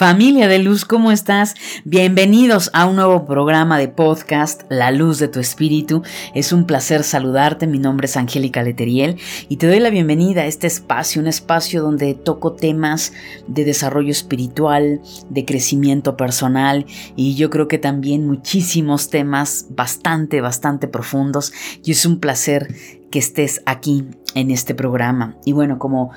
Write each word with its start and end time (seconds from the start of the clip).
Familia 0.00 0.48
de 0.48 0.58
Luz, 0.58 0.86
¿cómo 0.86 1.12
estás? 1.12 1.54
Bienvenidos 1.84 2.70
a 2.72 2.86
un 2.86 2.96
nuevo 2.96 3.26
programa 3.26 3.76
de 3.76 3.88
podcast, 3.88 4.62
La 4.70 4.92
Luz 4.92 5.18
de 5.18 5.28
tu 5.28 5.40
Espíritu. 5.40 6.02
Es 6.34 6.54
un 6.54 6.64
placer 6.64 7.04
saludarte, 7.04 7.66
mi 7.66 7.78
nombre 7.78 8.06
es 8.06 8.16
Angélica 8.16 8.62
Leteriel 8.62 9.18
y 9.50 9.58
te 9.58 9.66
doy 9.66 9.78
la 9.78 9.90
bienvenida 9.90 10.40
a 10.40 10.46
este 10.46 10.66
espacio, 10.66 11.20
un 11.20 11.28
espacio 11.28 11.82
donde 11.82 12.14
toco 12.14 12.54
temas 12.54 13.12
de 13.46 13.66
desarrollo 13.66 14.10
espiritual, 14.10 15.02
de 15.28 15.44
crecimiento 15.44 16.16
personal 16.16 16.86
y 17.14 17.34
yo 17.34 17.50
creo 17.50 17.68
que 17.68 17.76
también 17.76 18.26
muchísimos 18.26 19.10
temas 19.10 19.66
bastante, 19.68 20.40
bastante 20.40 20.88
profundos 20.88 21.52
y 21.84 21.90
es 21.92 22.06
un 22.06 22.20
placer 22.20 22.74
que 23.10 23.18
estés 23.18 23.60
aquí 23.66 24.06
en 24.34 24.50
este 24.50 24.74
programa. 24.74 25.36
Y 25.44 25.52
bueno, 25.52 25.78
como 25.78 26.10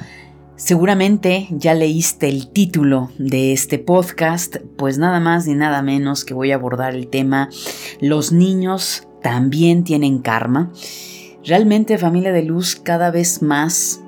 Seguramente 0.56 1.48
ya 1.50 1.74
leíste 1.74 2.30
el 2.30 2.48
título 2.48 3.10
de 3.18 3.54
este 3.54 3.80
podcast, 3.80 4.58
pues 4.78 5.00
nada 5.00 5.20
más 5.20 5.48
ni 5.48 5.56
nada 5.56 5.82
menos 5.82 6.24
que 6.24 6.36
voy 6.36 6.52
a 6.52 6.56
abordar 6.56 6.94
el 6.94 7.08
tema 7.08 7.50
Los 8.00 8.32
niños 8.32 9.08
también 9.24 9.84
tienen 9.84 10.20
karma. 10.20 10.72
Realmente 11.44 11.98
familia 11.98 12.32
de 12.32 12.44
luz, 12.44 12.76
cada 12.76 13.10
vez 13.10 13.42
más 13.42 14.02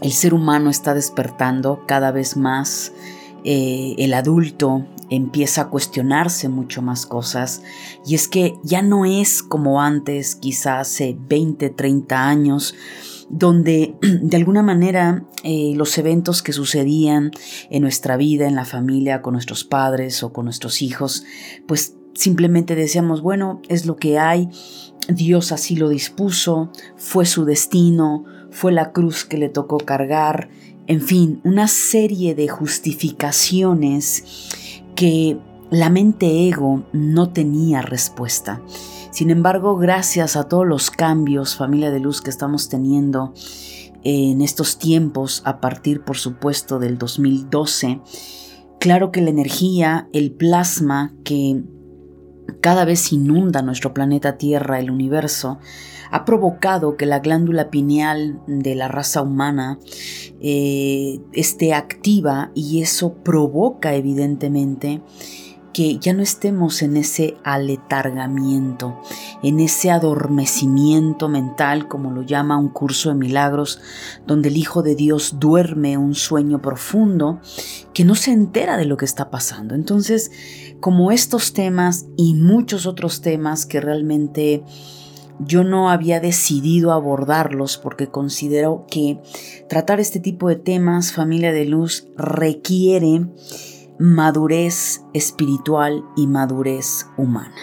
el 0.00 0.12
ser 0.12 0.32
humano 0.32 0.70
está 0.70 0.94
despertando, 0.94 1.82
cada 1.86 2.12
vez 2.12 2.36
más 2.36 2.92
eh, 3.44 3.96
el 3.98 4.14
adulto 4.14 4.86
empieza 5.10 5.62
a 5.62 5.68
cuestionarse 5.70 6.48
mucho 6.48 6.82
más 6.82 7.04
cosas 7.04 7.62
y 8.06 8.14
es 8.14 8.28
que 8.28 8.54
ya 8.62 8.80
no 8.80 9.04
es 9.04 9.42
como 9.42 9.82
antes, 9.82 10.36
quizás 10.36 10.88
hace 10.88 11.16
20, 11.28 11.70
30 11.70 12.28
años, 12.28 12.74
donde 13.34 13.96
de 14.00 14.36
alguna 14.36 14.62
manera 14.62 15.24
eh, 15.42 15.72
los 15.74 15.98
eventos 15.98 16.42
que 16.42 16.52
sucedían 16.52 17.32
en 17.68 17.82
nuestra 17.82 18.16
vida, 18.16 18.46
en 18.46 18.54
la 18.54 18.64
familia, 18.64 19.22
con 19.22 19.32
nuestros 19.32 19.64
padres 19.64 20.22
o 20.22 20.32
con 20.32 20.44
nuestros 20.44 20.82
hijos, 20.82 21.24
pues 21.66 21.96
simplemente 22.14 22.76
decíamos, 22.76 23.22
bueno, 23.22 23.60
es 23.68 23.86
lo 23.86 23.96
que 23.96 24.18
hay, 24.18 24.48
Dios 25.08 25.50
así 25.52 25.74
lo 25.74 25.88
dispuso, 25.88 26.70
fue 26.96 27.26
su 27.26 27.44
destino, 27.44 28.24
fue 28.50 28.72
la 28.72 28.92
cruz 28.92 29.24
que 29.24 29.36
le 29.36 29.48
tocó 29.48 29.78
cargar, 29.78 30.48
en 30.86 31.00
fin, 31.00 31.40
una 31.44 31.66
serie 31.66 32.34
de 32.34 32.46
justificaciones 32.46 34.24
que 34.94 35.38
la 35.70 35.90
mente 35.90 36.46
ego 36.48 36.84
no 36.92 37.30
tenía 37.30 37.82
respuesta. 37.82 38.62
Sin 39.14 39.30
embargo, 39.30 39.76
gracias 39.76 40.34
a 40.34 40.48
todos 40.48 40.66
los 40.66 40.90
cambios, 40.90 41.54
familia 41.54 41.92
de 41.92 42.00
luz, 42.00 42.20
que 42.20 42.30
estamos 42.30 42.68
teniendo 42.68 43.32
en 44.02 44.42
estos 44.42 44.76
tiempos, 44.76 45.40
a 45.44 45.60
partir, 45.60 46.02
por 46.02 46.16
supuesto, 46.16 46.80
del 46.80 46.98
2012, 46.98 48.00
claro 48.80 49.12
que 49.12 49.20
la 49.20 49.30
energía, 49.30 50.08
el 50.12 50.32
plasma 50.32 51.14
que 51.22 51.62
cada 52.60 52.84
vez 52.84 53.12
inunda 53.12 53.62
nuestro 53.62 53.94
planeta 53.94 54.36
Tierra, 54.36 54.80
el 54.80 54.90
universo, 54.90 55.60
ha 56.10 56.24
provocado 56.24 56.96
que 56.96 57.06
la 57.06 57.20
glándula 57.20 57.70
pineal 57.70 58.40
de 58.48 58.74
la 58.74 58.88
raza 58.88 59.22
humana 59.22 59.78
eh, 60.40 61.20
esté 61.32 61.72
activa 61.72 62.50
y 62.56 62.82
eso 62.82 63.14
provoca 63.22 63.94
evidentemente 63.94 65.02
que 65.74 65.98
ya 65.98 66.14
no 66.14 66.22
estemos 66.22 66.80
en 66.82 66.96
ese 66.96 67.36
aletargamiento, 67.42 69.02
en 69.42 69.60
ese 69.60 69.90
adormecimiento 69.90 71.28
mental, 71.28 71.88
como 71.88 72.12
lo 72.12 72.22
llama 72.22 72.56
un 72.56 72.68
curso 72.68 73.10
de 73.10 73.16
milagros, 73.16 73.80
donde 74.26 74.48
el 74.48 74.56
Hijo 74.56 74.82
de 74.82 74.94
Dios 74.94 75.38
duerme 75.40 75.98
un 75.98 76.14
sueño 76.14 76.62
profundo 76.62 77.40
que 77.92 78.04
no 78.04 78.14
se 78.14 78.30
entera 78.30 78.76
de 78.76 78.86
lo 78.86 78.96
que 78.96 79.04
está 79.04 79.30
pasando. 79.30 79.74
Entonces, 79.74 80.30
como 80.80 81.10
estos 81.10 81.52
temas 81.52 82.06
y 82.16 82.34
muchos 82.34 82.86
otros 82.86 83.20
temas 83.20 83.66
que 83.66 83.80
realmente 83.80 84.62
yo 85.40 85.64
no 85.64 85.90
había 85.90 86.20
decidido 86.20 86.92
abordarlos 86.92 87.78
porque 87.78 88.06
considero 88.06 88.86
que 88.88 89.20
tratar 89.68 89.98
este 89.98 90.20
tipo 90.20 90.48
de 90.48 90.56
temas, 90.56 91.12
familia 91.12 91.52
de 91.52 91.64
luz, 91.64 92.06
requiere 92.16 93.26
madurez 93.98 95.04
espiritual 95.12 96.04
y 96.16 96.26
madurez 96.26 97.06
humana. 97.16 97.54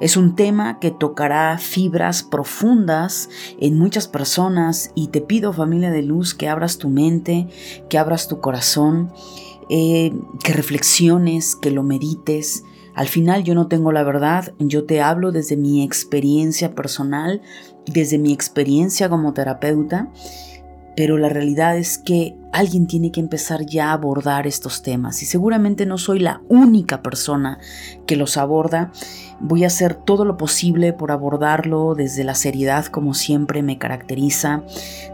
Es 0.00 0.16
un 0.16 0.36
tema 0.36 0.78
que 0.78 0.90
tocará 0.90 1.56
fibras 1.58 2.22
profundas 2.22 3.28
en 3.60 3.78
muchas 3.78 4.08
personas 4.08 4.90
y 4.94 5.08
te 5.08 5.20
pido 5.20 5.52
familia 5.52 5.90
de 5.90 6.02
luz 6.02 6.34
que 6.34 6.48
abras 6.48 6.78
tu 6.78 6.88
mente, 6.88 7.48
que 7.88 7.98
abras 7.98 8.28
tu 8.28 8.40
corazón, 8.40 9.12
eh, 9.70 10.12
que 10.42 10.52
reflexiones, 10.52 11.56
que 11.56 11.70
lo 11.70 11.82
medites. 11.82 12.64
Al 12.94 13.08
final 13.08 13.42
yo 13.42 13.54
no 13.54 13.66
tengo 13.66 13.90
la 13.90 14.04
verdad, 14.04 14.52
yo 14.58 14.84
te 14.84 15.00
hablo 15.00 15.32
desde 15.32 15.56
mi 15.56 15.82
experiencia 15.82 16.74
personal, 16.74 17.42
desde 17.86 18.18
mi 18.18 18.32
experiencia 18.32 19.08
como 19.08 19.32
terapeuta 19.32 20.10
pero 20.96 21.18
la 21.18 21.28
realidad 21.28 21.76
es 21.76 21.98
que 21.98 22.36
alguien 22.54 22.86
tiene 22.86 23.10
que 23.10 23.18
empezar 23.18 23.66
ya 23.66 23.90
a 23.90 23.94
abordar 23.94 24.46
estos 24.46 24.80
temas 24.80 25.22
y 25.22 25.26
seguramente 25.26 25.86
no 25.86 25.98
soy 25.98 26.20
la 26.20 26.40
única 26.48 27.02
persona 27.02 27.58
que 28.06 28.14
los 28.14 28.36
aborda. 28.36 28.92
Voy 29.46 29.64
a 29.64 29.66
hacer 29.66 29.94
todo 29.94 30.24
lo 30.24 30.38
posible 30.38 30.94
por 30.94 31.12
abordarlo 31.12 31.94
desde 31.94 32.24
la 32.24 32.34
seriedad 32.34 32.86
como 32.86 33.12
siempre 33.12 33.62
me 33.62 33.76
caracteriza, 33.76 34.62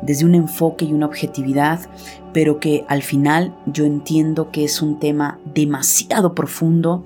desde 0.02 0.24
un 0.24 0.36
enfoque 0.36 0.84
y 0.84 0.92
una 0.92 1.06
objetividad, 1.06 1.80
pero 2.32 2.60
que 2.60 2.84
al 2.86 3.02
final 3.02 3.52
yo 3.66 3.84
entiendo 3.84 4.52
que 4.52 4.62
es 4.62 4.82
un 4.82 5.00
tema 5.00 5.40
demasiado 5.52 6.34
profundo. 6.36 7.02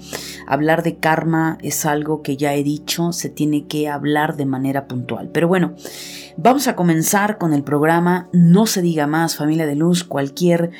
Hablar 0.46 0.82
de 0.82 0.96
karma 0.96 1.56
es 1.62 1.86
algo 1.86 2.20
que 2.20 2.36
ya 2.36 2.54
he 2.54 2.62
dicho, 2.62 3.12
se 3.12 3.30
tiene 3.30 3.66
que 3.66 3.88
hablar 3.88 4.36
de 4.36 4.44
manera 4.44 4.86
puntual. 4.86 5.30
Pero 5.32 5.48
bueno, 5.48 5.74
Vamos 6.36 6.66
a 6.66 6.74
comenzar 6.74 7.38
con 7.38 7.54
el 7.54 7.62
programa 7.62 8.28
No 8.32 8.66
se 8.66 8.82
diga 8.82 9.06
más, 9.06 9.36
familia 9.36 9.66
de 9.66 9.76
luz, 9.76 10.02
cualquier 10.02 10.72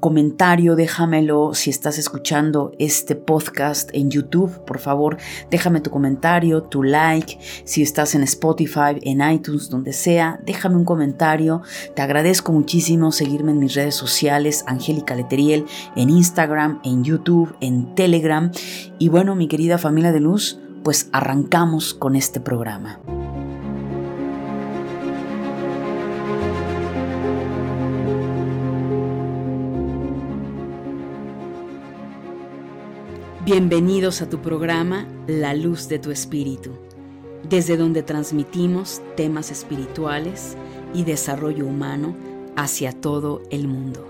comentario, 0.00 0.76
déjamelo 0.76 1.54
si 1.54 1.70
estás 1.70 1.98
escuchando 1.98 2.72
este 2.78 3.14
podcast 3.14 3.90
en 3.92 4.10
YouTube, 4.10 4.64
por 4.64 4.78
favor, 4.78 5.18
déjame 5.50 5.80
tu 5.80 5.90
comentario, 5.90 6.62
tu 6.62 6.82
like, 6.82 7.38
si 7.64 7.82
estás 7.82 8.14
en 8.14 8.22
Spotify, 8.22 8.98
en 9.02 9.20
iTunes, 9.28 9.68
donde 9.70 9.92
sea, 9.92 10.40
déjame 10.44 10.76
un 10.76 10.84
comentario, 10.84 11.62
te 11.94 12.02
agradezco 12.02 12.52
muchísimo 12.52 13.12
seguirme 13.12 13.52
en 13.52 13.60
mis 13.60 13.74
redes 13.74 13.94
sociales, 13.94 14.64
Angélica 14.66 15.14
Leteriel, 15.14 15.64
en 15.96 16.10
Instagram, 16.10 16.80
en 16.84 17.04
YouTube, 17.04 17.54
en 17.60 17.94
Telegram, 17.94 18.50
y 18.98 19.08
bueno, 19.08 19.34
mi 19.34 19.48
querida 19.48 19.78
familia 19.78 20.12
de 20.12 20.20
luz, 20.20 20.58
pues 20.82 21.08
arrancamos 21.12 21.94
con 21.94 22.14
este 22.16 22.40
programa. 22.40 23.00
Bienvenidos 33.44 34.22
a 34.22 34.30
tu 34.30 34.40
programa 34.40 35.06
La 35.26 35.52
Luz 35.52 35.86
de 35.90 35.98
tu 35.98 36.10
Espíritu, 36.10 36.70
desde 37.46 37.76
donde 37.76 38.02
transmitimos 38.02 39.02
temas 39.18 39.50
espirituales 39.50 40.56
y 40.94 41.04
desarrollo 41.04 41.66
humano 41.66 42.16
hacia 42.56 42.98
todo 42.98 43.42
el 43.50 43.68
mundo. 43.68 44.08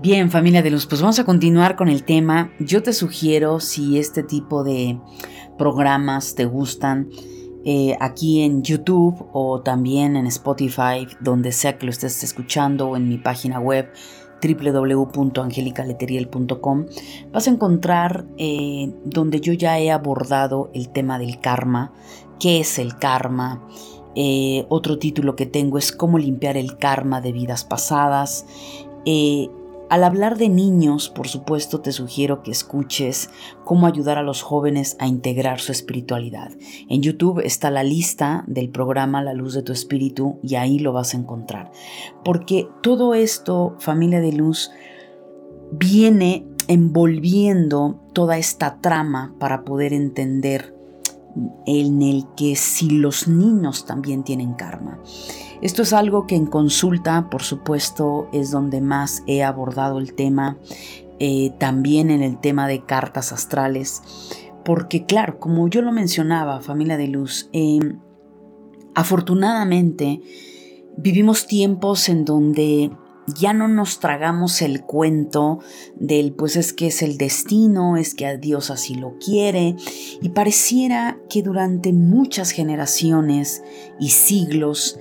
Bien, 0.00 0.30
familia 0.30 0.62
de 0.62 0.70
luz, 0.70 0.86
pues 0.86 1.02
vamos 1.02 1.18
a 1.18 1.24
continuar 1.24 1.76
con 1.76 1.88
el 1.90 2.04
tema. 2.04 2.50
Yo 2.58 2.82
te 2.82 2.94
sugiero, 2.94 3.60
si 3.60 3.98
este 3.98 4.22
tipo 4.22 4.64
de 4.64 4.98
programas 5.58 6.34
te 6.34 6.46
gustan, 6.46 7.10
eh, 7.66 7.96
aquí 8.00 8.42
en 8.42 8.62
YouTube 8.62 9.26
o 9.34 9.60
también 9.60 10.16
en 10.16 10.26
Spotify, 10.26 11.06
donde 11.20 11.52
sea 11.52 11.76
que 11.76 11.84
lo 11.84 11.92
estés 11.92 12.22
escuchando 12.22 12.88
o 12.88 12.96
en 12.96 13.08
mi 13.08 13.18
página 13.18 13.60
web, 13.60 13.90
www.angelicaleteriel.com 14.44 16.86
vas 17.32 17.46
a 17.46 17.50
encontrar 17.50 18.26
eh, 18.36 18.92
donde 19.04 19.40
yo 19.40 19.52
ya 19.52 19.78
he 19.78 19.90
abordado 19.90 20.70
el 20.74 20.90
tema 20.90 21.18
del 21.18 21.40
karma, 21.40 21.92
qué 22.38 22.60
es 22.60 22.78
el 22.78 22.96
karma. 22.96 23.66
Eh, 24.16 24.64
otro 24.68 24.98
título 24.98 25.34
que 25.34 25.46
tengo 25.46 25.78
es 25.78 25.90
cómo 25.90 26.18
limpiar 26.18 26.56
el 26.56 26.78
karma 26.78 27.20
de 27.20 27.32
vidas 27.32 27.64
pasadas. 27.64 28.46
Eh, 29.06 29.48
al 29.90 30.02
hablar 30.02 30.38
de 30.38 30.48
niños, 30.48 31.10
por 31.10 31.28
supuesto, 31.28 31.80
te 31.80 31.92
sugiero 31.92 32.42
que 32.42 32.50
escuches 32.50 33.30
cómo 33.64 33.86
ayudar 33.86 34.18
a 34.18 34.22
los 34.22 34.42
jóvenes 34.42 34.96
a 34.98 35.06
integrar 35.06 35.60
su 35.60 35.72
espiritualidad. 35.72 36.50
En 36.88 37.02
YouTube 37.02 37.40
está 37.44 37.70
la 37.70 37.84
lista 37.84 38.44
del 38.46 38.70
programa 38.70 39.22
La 39.22 39.34
Luz 39.34 39.54
de 39.54 39.62
tu 39.62 39.72
Espíritu 39.72 40.38
y 40.42 40.54
ahí 40.54 40.78
lo 40.78 40.92
vas 40.92 41.14
a 41.14 41.18
encontrar. 41.18 41.70
Porque 42.24 42.66
todo 42.82 43.14
esto, 43.14 43.76
familia 43.78 44.20
de 44.20 44.32
luz, 44.32 44.70
viene 45.70 46.46
envolviendo 46.66 48.00
toda 48.12 48.38
esta 48.38 48.80
trama 48.80 49.34
para 49.38 49.64
poder 49.64 49.92
entender 49.92 50.73
en 51.66 52.02
el 52.02 52.26
que 52.36 52.56
si 52.56 52.90
los 52.90 53.28
niños 53.28 53.86
también 53.86 54.22
tienen 54.22 54.54
karma. 54.54 54.98
Esto 55.60 55.82
es 55.82 55.92
algo 55.92 56.26
que 56.26 56.36
en 56.36 56.46
consulta, 56.46 57.28
por 57.30 57.42
supuesto, 57.42 58.28
es 58.32 58.50
donde 58.50 58.80
más 58.80 59.22
he 59.26 59.42
abordado 59.42 59.98
el 59.98 60.14
tema, 60.14 60.58
eh, 61.18 61.52
también 61.58 62.10
en 62.10 62.22
el 62.22 62.38
tema 62.38 62.68
de 62.68 62.84
cartas 62.84 63.32
astrales, 63.32 64.02
porque 64.64 65.06
claro, 65.06 65.38
como 65.38 65.68
yo 65.68 65.82
lo 65.82 65.92
mencionaba, 65.92 66.60
familia 66.60 66.96
de 66.96 67.08
luz, 67.08 67.48
em, 67.52 68.00
afortunadamente 68.94 70.22
vivimos 70.96 71.46
tiempos 71.46 72.08
en 72.08 72.24
donde 72.24 72.90
ya 73.26 73.52
no 73.52 73.68
nos 73.68 74.00
tragamos 74.00 74.62
el 74.62 74.82
cuento 74.82 75.60
del 75.96 76.32
pues 76.32 76.56
es 76.56 76.72
que 76.72 76.88
es 76.88 77.02
el 77.02 77.16
destino, 77.16 77.96
es 77.96 78.14
que 78.14 78.26
a 78.26 78.36
Dios 78.36 78.70
así 78.70 78.94
lo 78.94 79.18
quiere, 79.18 79.76
y 80.20 80.28
pareciera 80.30 81.18
que 81.28 81.42
durante 81.42 81.92
muchas 81.92 82.50
generaciones 82.50 83.62
y 83.98 84.10
siglos 84.10 84.98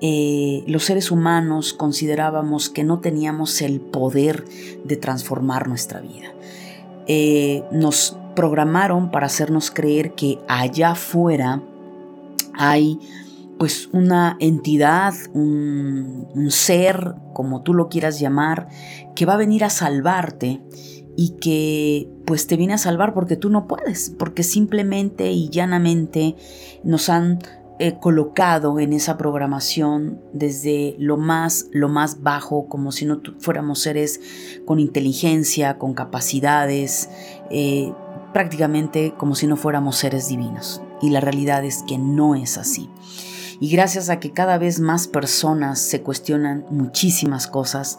eh, 0.00 0.62
los 0.66 0.84
seres 0.84 1.10
humanos 1.10 1.72
considerábamos 1.72 2.68
que 2.68 2.84
no 2.84 3.00
teníamos 3.00 3.62
el 3.62 3.80
poder 3.80 4.44
de 4.84 4.96
transformar 4.96 5.68
nuestra 5.68 6.00
vida. 6.00 6.34
Eh, 7.06 7.64
nos 7.72 8.16
programaron 8.34 9.10
para 9.10 9.26
hacernos 9.26 9.70
creer 9.70 10.14
que 10.14 10.38
allá 10.48 10.90
afuera 10.90 11.62
hay 12.52 12.98
pues 13.58 13.88
una 13.92 14.36
entidad, 14.40 15.14
un, 15.32 16.48
ser, 16.50 17.14
como 17.32 17.62
tú 17.62 17.74
lo 17.74 17.88
quieras 17.88 18.20
llamar, 18.20 18.68
que 19.14 19.26
va 19.26 19.34
a 19.34 19.38
venir 19.38 19.64
a 19.64 19.70
salvarte 19.70 20.62
y 21.16 21.36
que 21.40 22.10
pues 22.26 22.46
te 22.46 22.56
viene 22.56 22.74
a 22.74 22.78
salvar 22.78 23.14
porque 23.14 23.36
tú 23.36 23.48
no 23.48 23.66
puedes, 23.66 24.10
porque 24.18 24.42
simplemente 24.42 25.30
y 25.30 25.48
llanamente 25.48 26.36
nos 26.84 27.08
han 27.08 27.38
eh, 27.78 27.98
colocado 28.00 28.78
en 28.78 28.92
esa 28.92 29.16
programación 29.16 30.20
desde 30.32 30.96
lo 30.98 31.16
más, 31.16 31.66
lo 31.72 31.88
más 31.88 32.22
bajo, 32.22 32.68
como 32.68 32.92
si 32.92 33.06
no 33.06 33.20
fuéramos 33.38 33.80
seres 33.80 34.20
con 34.64 34.80
inteligencia, 34.80 35.78
con 35.78 35.94
capacidades, 35.94 37.08
eh, 37.50 37.92
prácticamente 38.32 39.14
como 39.16 39.34
si 39.34 39.46
no 39.46 39.56
fuéramos 39.56 39.96
seres 39.96 40.28
divinos. 40.28 40.82
Y 41.00 41.10
la 41.10 41.20
realidad 41.20 41.64
es 41.64 41.82
que 41.86 41.98
no 41.98 42.34
es 42.34 42.58
así. 42.58 42.88
Y 43.60 43.70
gracias 43.70 44.10
a 44.10 44.20
que 44.20 44.32
cada 44.32 44.58
vez 44.58 44.80
más 44.80 45.08
personas 45.08 45.80
se 45.80 46.02
cuestionan 46.02 46.64
muchísimas 46.70 47.46
cosas, 47.46 47.98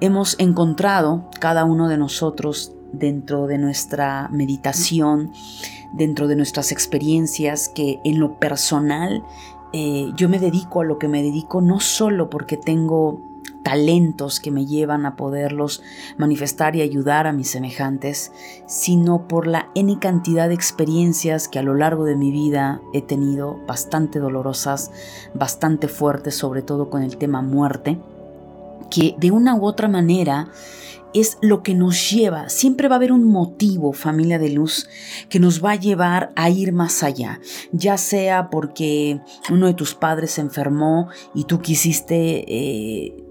hemos 0.00 0.36
encontrado 0.38 1.28
cada 1.40 1.64
uno 1.64 1.88
de 1.88 1.98
nosotros 1.98 2.72
dentro 2.92 3.46
de 3.46 3.58
nuestra 3.58 4.28
meditación, 4.28 5.32
dentro 5.94 6.28
de 6.28 6.36
nuestras 6.36 6.72
experiencias, 6.72 7.68
que 7.68 7.98
en 8.04 8.20
lo 8.20 8.38
personal 8.38 9.24
eh, 9.72 10.12
yo 10.14 10.28
me 10.28 10.38
dedico 10.38 10.80
a 10.80 10.84
lo 10.84 10.98
que 10.98 11.08
me 11.08 11.22
dedico 11.22 11.60
no 11.60 11.80
solo 11.80 12.30
porque 12.30 12.56
tengo 12.56 13.33
talentos 13.64 14.38
que 14.38 14.52
me 14.52 14.66
llevan 14.66 15.06
a 15.06 15.16
poderlos 15.16 15.82
manifestar 16.16 16.76
y 16.76 16.82
ayudar 16.82 17.26
a 17.26 17.32
mis 17.32 17.50
semejantes, 17.50 18.30
sino 18.68 19.26
por 19.26 19.48
la 19.48 19.70
N 19.74 19.98
cantidad 19.98 20.48
de 20.48 20.54
experiencias 20.54 21.48
que 21.48 21.58
a 21.58 21.62
lo 21.62 21.74
largo 21.74 22.04
de 22.04 22.14
mi 22.14 22.30
vida 22.30 22.80
he 22.92 23.02
tenido, 23.02 23.58
bastante 23.66 24.20
dolorosas, 24.20 24.92
bastante 25.34 25.88
fuertes, 25.88 26.36
sobre 26.36 26.62
todo 26.62 26.90
con 26.90 27.02
el 27.02 27.16
tema 27.16 27.42
muerte, 27.42 27.98
que 28.90 29.16
de 29.18 29.32
una 29.32 29.56
u 29.56 29.64
otra 29.64 29.88
manera 29.88 30.50
es 31.14 31.38
lo 31.40 31.62
que 31.62 31.74
nos 31.74 32.10
lleva, 32.10 32.48
siempre 32.48 32.88
va 32.88 32.96
a 32.96 32.98
haber 32.98 33.12
un 33.12 33.24
motivo, 33.24 33.92
familia 33.92 34.38
de 34.38 34.50
luz, 34.50 34.88
que 35.28 35.38
nos 35.38 35.64
va 35.64 35.70
a 35.70 35.76
llevar 35.76 36.32
a 36.34 36.50
ir 36.50 36.72
más 36.72 37.04
allá, 37.04 37.40
ya 37.72 37.96
sea 37.96 38.50
porque 38.50 39.20
uno 39.48 39.66
de 39.66 39.74
tus 39.74 39.94
padres 39.94 40.32
se 40.32 40.40
enfermó 40.40 41.08
y 41.32 41.44
tú 41.44 41.60
quisiste 41.60 42.44
eh, 42.48 43.23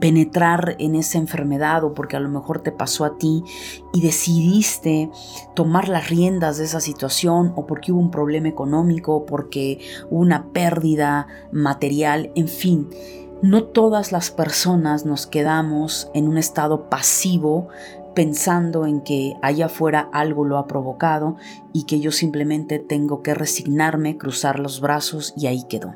penetrar 0.00 0.76
en 0.78 0.94
esa 0.94 1.18
enfermedad 1.18 1.84
o 1.84 1.94
porque 1.94 2.16
a 2.16 2.20
lo 2.20 2.28
mejor 2.28 2.60
te 2.60 2.72
pasó 2.72 3.04
a 3.04 3.18
ti 3.18 3.44
y 3.92 4.00
decidiste 4.00 5.10
tomar 5.54 5.88
las 5.88 6.08
riendas 6.08 6.58
de 6.58 6.64
esa 6.64 6.80
situación 6.80 7.52
o 7.56 7.66
porque 7.66 7.92
hubo 7.92 8.00
un 8.00 8.10
problema 8.10 8.48
económico, 8.48 9.26
porque 9.26 9.80
hubo 10.10 10.20
una 10.20 10.46
pérdida 10.52 11.26
material, 11.50 12.30
en 12.34 12.48
fin. 12.48 12.88
No 13.42 13.64
todas 13.64 14.12
las 14.12 14.30
personas 14.30 15.04
nos 15.04 15.26
quedamos 15.26 16.08
en 16.14 16.28
un 16.28 16.38
estado 16.38 16.88
pasivo 16.88 17.68
pensando 18.14 18.86
en 18.86 19.00
que 19.00 19.34
allá 19.42 19.66
afuera 19.66 20.08
algo 20.12 20.44
lo 20.44 20.58
ha 20.58 20.66
provocado 20.66 21.36
y 21.72 21.84
que 21.84 22.00
yo 22.00 22.12
simplemente 22.12 22.78
tengo 22.78 23.22
que 23.22 23.34
resignarme, 23.34 24.16
cruzar 24.16 24.58
los 24.58 24.80
brazos 24.80 25.34
y 25.36 25.46
ahí 25.46 25.64
quedó. 25.68 25.94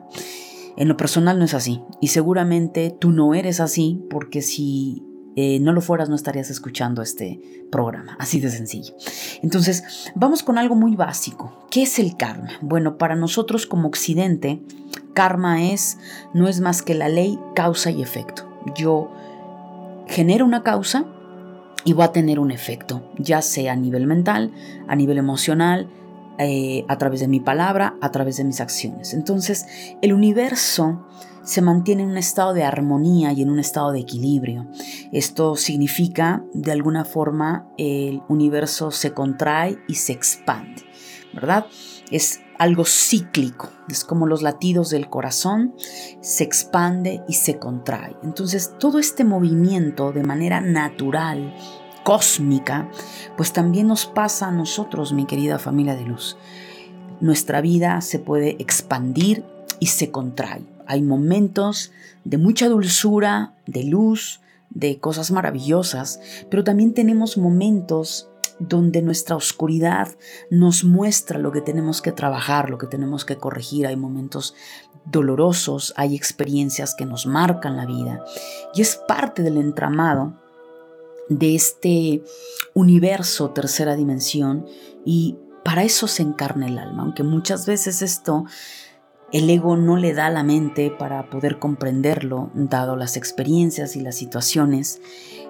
En 0.76 0.88
lo 0.88 0.96
personal 0.96 1.38
no 1.38 1.44
es 1.44 1.54
así 1.54 1.82
y 2.00 2.08
seguramente 2.08 2.94
tú 2.98 3.10
no 3.10 3.34
eres 3.34 3.60
así 3.60 4.04
porque 4.10 4.42
si 4.42 5.02
eh, 5.36 5.60
no 5.60 5.72
lo 5.72 5.82
fueras 5.82 6.08
no 6.08 6.14
estarías 6.14 6.48
escuchando 6.50 7.02
este 7.02 7.40
programa, 7.70 8.16
así 8.18 8.40
de 8.40 8.50
sencillo. 8.50 8.94
Entonces, 9.42 10.10
vamos 10.14 10.42
con 10.42 10.56
algo 10.58 10.74
muy 10.74 10.96
básico. 10.96 11.66
¿Qué 11.70 11.82
es 11.82 11.98
el 11.98 12.16
karma? 12.16 12.50
Bueno, 12.62 12.96
para 12.96 13.16
nosotros 13.16 13.66
como 13.66 13.88
occidente, 13.88 14.62
karma 15.12 15.62
es 15.62 15.98
no 16.32 16.48
es 16.48 16.60
más 16.60 16.82
que 16.82 16.94
la 16.94 17.08
ley 17.08 17.38
causa 17.54 17.90
y 17.90 18.02
efecto. 18.02 18.48
Yo 18.74 19.10
genero 20.06 20.44
una 20.44 20.62
causa 20.62 21.06
y 21.84 21.92
voy 21.92 22.04
a 22.04 22.12
tener 22.12 22.40
un 22.40 22.50
efecto, 22.50 23.12
ya 23.18 23.42
sea 23.42 23.74
a 23.74 23.76
nivel 23.76 24.06
mental, 24.06 24.52
a 24.88 24.96
nivel 24.96 25.18
emocional, 25.18 25.88
eh, 26.38 26.84
a 26.88 26.98
través 26.98 27.20
de 27.20 27.28
mi 27.28 27.40
palabra, 27.40 27.96
a 28.00 28.10
través 28.10 28.36
de 28.36 28.44
mis 28.44 28.60
acciones. 28.60 29.14
Entonces, 29.14 29.66
el 30.02 30.12
universo 30.12 31.06
se 31.46 31.62
mantiene 31.62 32.02
en 32.02 32.10
un 32.10 32.18
estado 32.18 32.52
de 32.52 32.64
armonía 32.64 33.32
y 33.32 33.42
en 33.42 33.50
un 33.50 33.60
estado 33.60 33.92
de 33.92 34.00
equilibrio. 34.00 34.66
Esto 35.12 35.54
significa, 35.54 36.44
de 36.52 36.72
alguna 36.72 37.04
forma, 37.04 37.68
el 37.78 38.20
universo 38.28 38.90
se 38.90 39.12
contrae 39.12 39.78
y 39.86 39.94
se 39.94 40.12
expande, 40.12 40.82
¿verdad? 41.32 41.66
Es 42.10 42.40
algo 42.58 42.84
cíclico, 42.84 43.70
es 43.88 44.04
como 44.04 44.26
los 44.26 44.42
latidos 44.42 44.90
del 44.90 45.08
corazón, 45.08 45.74
se 46.20 46.42
expande 46.42 47.22
y 47.28 47.34
se 47.34 47.58
contrae. 47.58 48.16
Entonces, 48.24 48.74
todo 48.78 48.98
este 48.98 49.24
movimiento 49.24 50.12
de 50.12 50.22
manera 50.24 50.60
natural, 50.60 51.54
cósmica, 52.06 52.88
pues 53.36 53.52
también 53.52 53.88
nos 53.88 54.06
pasa 54.06 54.46
a 54.46 54.52
nosotros, 54.52 55.12
mi 55.12 55.26
querida 55.26 55.58
familia 55.58 55.96
de 55.96 56.04
luz. 56.04 56.36
Nuestra 57.20 57.60
vida 57.60 58.00
se 58.00 58.20
puede 58.20 58.50
expandir 58.60 59.44
y 59.80 59.86
se 59.86 60.12
contrae. 60.12 60.62
Hay 60.86 61.02
momentos 61.02 61.90
de 62.22 62.38
mucha 62.38 62.68
dulzura, 62.68 63.54
de 63.66 63.82
luz, 63.82 64.40
de 64.70 65.00
cosas 65.00 65.32
maravillosas, 65.32 66.20
pero 66.48 66.62
también 66.62 66.94
tenemos 66.94 67.38
momentos 67.38 68.28
donde 68.60 69.02
nuestra 69.02 69.34
oscuridad 69.34 70.06
nos 70.48 70.84
muestra 70.84 71.40
lo 71.40 71.50
que 71.50 71.60
tenemos 71.60 72.02
que 72.02 72.12
trabajar, 72.12 72.70
lo 72.70 72.78
que 72.78 72.86
tenemos 72.86 73.24
que 73.24 73.36
corregir. 73.36 73.84
Hay 73.84 73.96
momentos 73.96 74.54
dolorosos, 75.06 75.92
hay 75.96 76.14
experiencias 76.14 76.94
que 76.94 77.04
nos 77.04 77.26
marcan 77.26 77.76
la 77.76 77.84
vida 77.84 78.24
y 78.76 78.82
es 78.82 78.94
parte 79.08 79.42
del 79.42 79.56
entramado 79.56 80.45
de 81.28 81.54
este 81.54 82.22
universo 82.74 83.50
tercera 83.50 83.96
dimensión 83.96 84.66
y 85.04 85.36
para 85.64 85.82
eso 85.82 86.06
se 86.06 86.22
encarna 86.22 86.66
el 86.66 86.78
alma, 86.78 87.02
aunque 87.02 87.22
muchas 87.22 87.66
veces 87.66 88.02
esto 88.02 88.44
el 89.32 89.50
ego 89.50 89.76
no 89.76 89.96
le 89.96 90.14
da 90.14 90.30
la 90.30 90.44
mente 90.44 90.90
para 90.90 91.28
poder 91.30 91.58
comprenderlo, 91.58 92.50
dado 92.54 92.96
las 92.96 93.16
experiencias 93.16 93.96
y 93.96 94.00
las 94.00 94.14
situaciones, 94.14 95.00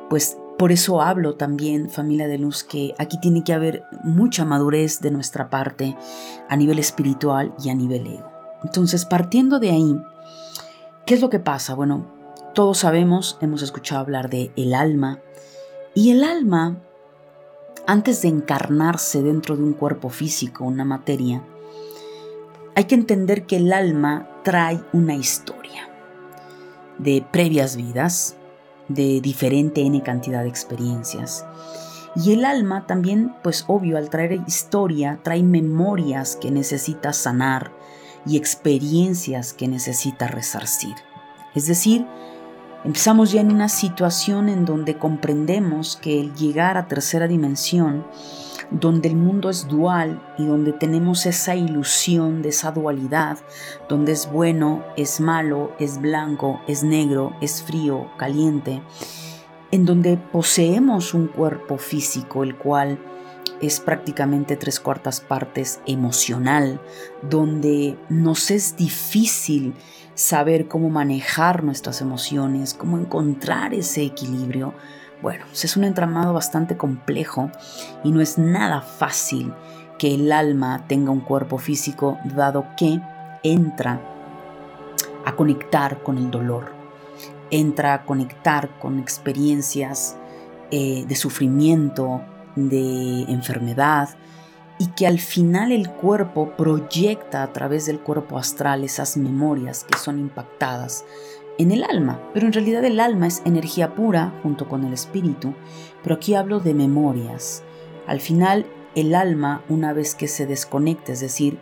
pues 0.08 0.38
por 0.58 0.72
eso 0.72 1.02
hablo 1.02 1.34
también, 1.34 1.90
familia 1.90 2.28
de 2.28 2.38
luz, 2.38 2.64
que 2.64 2.94
aquí 2.98 3.18
tiene 3.20 3.44
que 3.44 3.52
haber 3.52 3.84
mucha 4.02 4.46
madurez 4.46 5.00
de 5.00 5.10
nuestra 5.10 5.50
parte 5.50 5.96
a 6.48 6.56
nivel 6.56 6.78
espiritual 6.78 7.54
y 7.62 7.68
a 7.68 7.74
nivel 7.74 8.06
ego. 8.06 8.30
Entonces, 8.64 9.04
partiendo 9.04 9.58
de 9.58 9.70
ahí, 9.70 10.00
¿qué 11.04 11.14
es 11.14 11.20
lo 11.20 11.28
que 11.28 11.40
pasa? 11.40 11.74
Bueno, 11.74 12.10
todos 12.54 12.78
sabemos, 12.78 13.36
hemos 13.42 13.60
escuchado 13.60 14.00
hablar 14.00 14.30
de 14.30 14.50
el 14.56 14.72
alma, 14.72 15.20
y 15.96 16.10
el 16.10 16.24
alma, 16.24 16.76
antes 17.86 18.20
de 18.20 18.28
encarnarse 18.28 19.22
dentro 19.22 19.56
de 19.56 19.62
un 19.62 19.72
cuerpo 19.72 20.10
físico, 20.10 20.62
una 20.64 20.84
materia, 20.84 21.42
hay 22.74 22.84
que 22.84 22.94
entender 22.94 23.46
que 23.46 23.56
el 23.56 23.72
alma 23.72 24.28
trae 24.44 24.78
una 24.92 25.14
historia 25.14 25.88
de 26.98 27.24
previas 27.32 27.76
vidas, 27.76 28.36
de 28.88 29.22
diferente 29.22 29.80
N 29.86 30.02
cantidad 30.02 30.42
de 30.42 30.50
experiencias. 30.50 31.46
Y 32.14 32.34
el 32.34 32.44
alma 32.44 32.86
también, 32.86 33.34
pues 33.42 33.64
obvio, 33.66 33.96
al 33.96 34.10
traer 34.10 34.42
historia, 34.46 35.20
trae 35.22 35.42
memorias 35.42 36.36
que 36.36 36.50
necesita 36.50 37.14
sanar 37.14 37.72
y 38.26 38.36
experiencias 38.36 39.54
que 39.54 39.66
necesita 39.66 40.26
resarcir. 40.26 40.94
Es 41.54 41.66
decir, 41.66 42.04
Empezamos 42.86 43.32
ya 43.32 43.40
en 43.40 43.50
una 43.50 43.68
situación 43.68 44.48
en 44.48 44.64
donde 44.64 44.96
comprendemos 44.96 45.96
que 45.96 46.20
el 46.20 46.36
llegar 46.36 46.76
a 46.76 46.86
tercera 46.86 47.26
dimensión 47.26 48.06
donde 48.70 49.08
el 49.08 49.16
mundo 49.16 49.50
es 49.50 49.66
dual 49.66 50.22
y 50.38 50.46
donde 50.46 50.72
tenemos 50.72 51.26
esa 51.26 51.56
ilusión 51.56 52.42
de 52.42 52.50
esa 52.50 52.70
dualidad, 52.70 53.38
donde 53.88 54.12
es 54.12 54.30
bueno, 54.30 54.84
es 54.96 55.20
malo, 55.20 55.72
es 55.80 56.00
blanco, 56.00 56.60
es 56.68 56.84
negro, 56.84 57.32
es 57.40 57.60
frío, 57.60 58.06
caliente, 58.18 58.82
en 59.72 59.84
donde 59.84 60.16
poseemos 60.16 61.12
un 61.12 61.26
cuerpo 61.26 61.78
físico, 61.78 62.44
el 62.44 62.56
cual 62.56 63.00
es 63.60 63.80
prácticamente 63.80 64.56
tres 64.56 64.78
cuartas 64.78 65.20
partes 65.20 65.80
emocional, 65.86 66.80
donde 67.28 67.98
nos 68.08 68.52
es 68.52 68.76
difícil 68.76 69.74
saber 70.16 70.66
cómo 70.66 70.88
manejar 70.88 71.62
nuestras 71.62 72.00
emociones, 72.00 72.74
cómo 72.74 72.98
encontrar 72.98 73.74
ese 73.74 74.02
equilibrio. 74.02 74.74
Bueno, 75.22 75.44
pues 75.46 75.64
es 75.64 75.76
un 75.76 75.84
entramado 75.84 76.32
bastante 76.32 76.76
complejo 76.76 77.50
y 78.02 78.10
no 78.10 78.20
es 78.20 78.38
nada 78.38 78.80
fácil 78.80 79.52
que 79.98 80.14
el 80.14 80.32
alma 80.32 80.84
tenga 80.88 81.10
un 81.10 81.20
cuerpo 81.20 81.58
físico 81.58 82.18
dado 82.24 82.66
que 82.76 83.00
entra 83.42 84.00
a 85.24 85.36
conectar 85.36 86.02
con 86.02 86.18
el 86.18 86.30
dolor, 86.30 86.72
entra 87.50 87.94
a 87.94 88.04
conectar 88.04 88.78
con 88.78 88.98
experiencias 88.98 90.16
eh, 90.70 91.04
de 91.06 91.14
sufrimiento, 91.14 92.22
de 92.54 93.22
enfermedad, 93.22 94.10
y 94.78 94.88
que 94.88 95.06
al 95.06 95.18
final 95.18 95.72
el 95.72 95.90
cuerpo 95.90 96.52
proyecta 96.56 97.42
a 97.42 97.52
través 97.52 97.86
del 97.86 98.00
cuerpo 98.00 98.38
astral 98.38 98.84
esas 98.84 99.16
memorias 99.16 99.84
que 99.84 99.98
son 99.98 100.18
impactadas 100.18 101.04
en 101.58 101.70
el 101.72 101.84
alma, 101.84 102.20
pero 102.34 102.46
en 102.46 102.52
realidad 102.52 102.84
el 102.84 103.00
alma 103.00 103.26
es 103.26 103.40
energía 103.46 103.94
pura 103.94 104.34
junto 104.42 104.68
con 104.68 104.84
el 104.84 104.92
espíritu, 104.92 105.54
pero 106.02 106.16
aquí 106.16 106.34
hablo 106.34 106.60
de 106.60 106.74
memorias. 106.74 107.62
Al 108.06 108.20
final 108.20 108.66
el 108.94 109.14
alma, 109.14 109.62
una 109.68 109.92
vez 109.92 110.14
que 110.14 110.28
se 110.28 110.46
desconecta, 110.46 111.12
es 111.12 111.20
decir, 111.20 111.58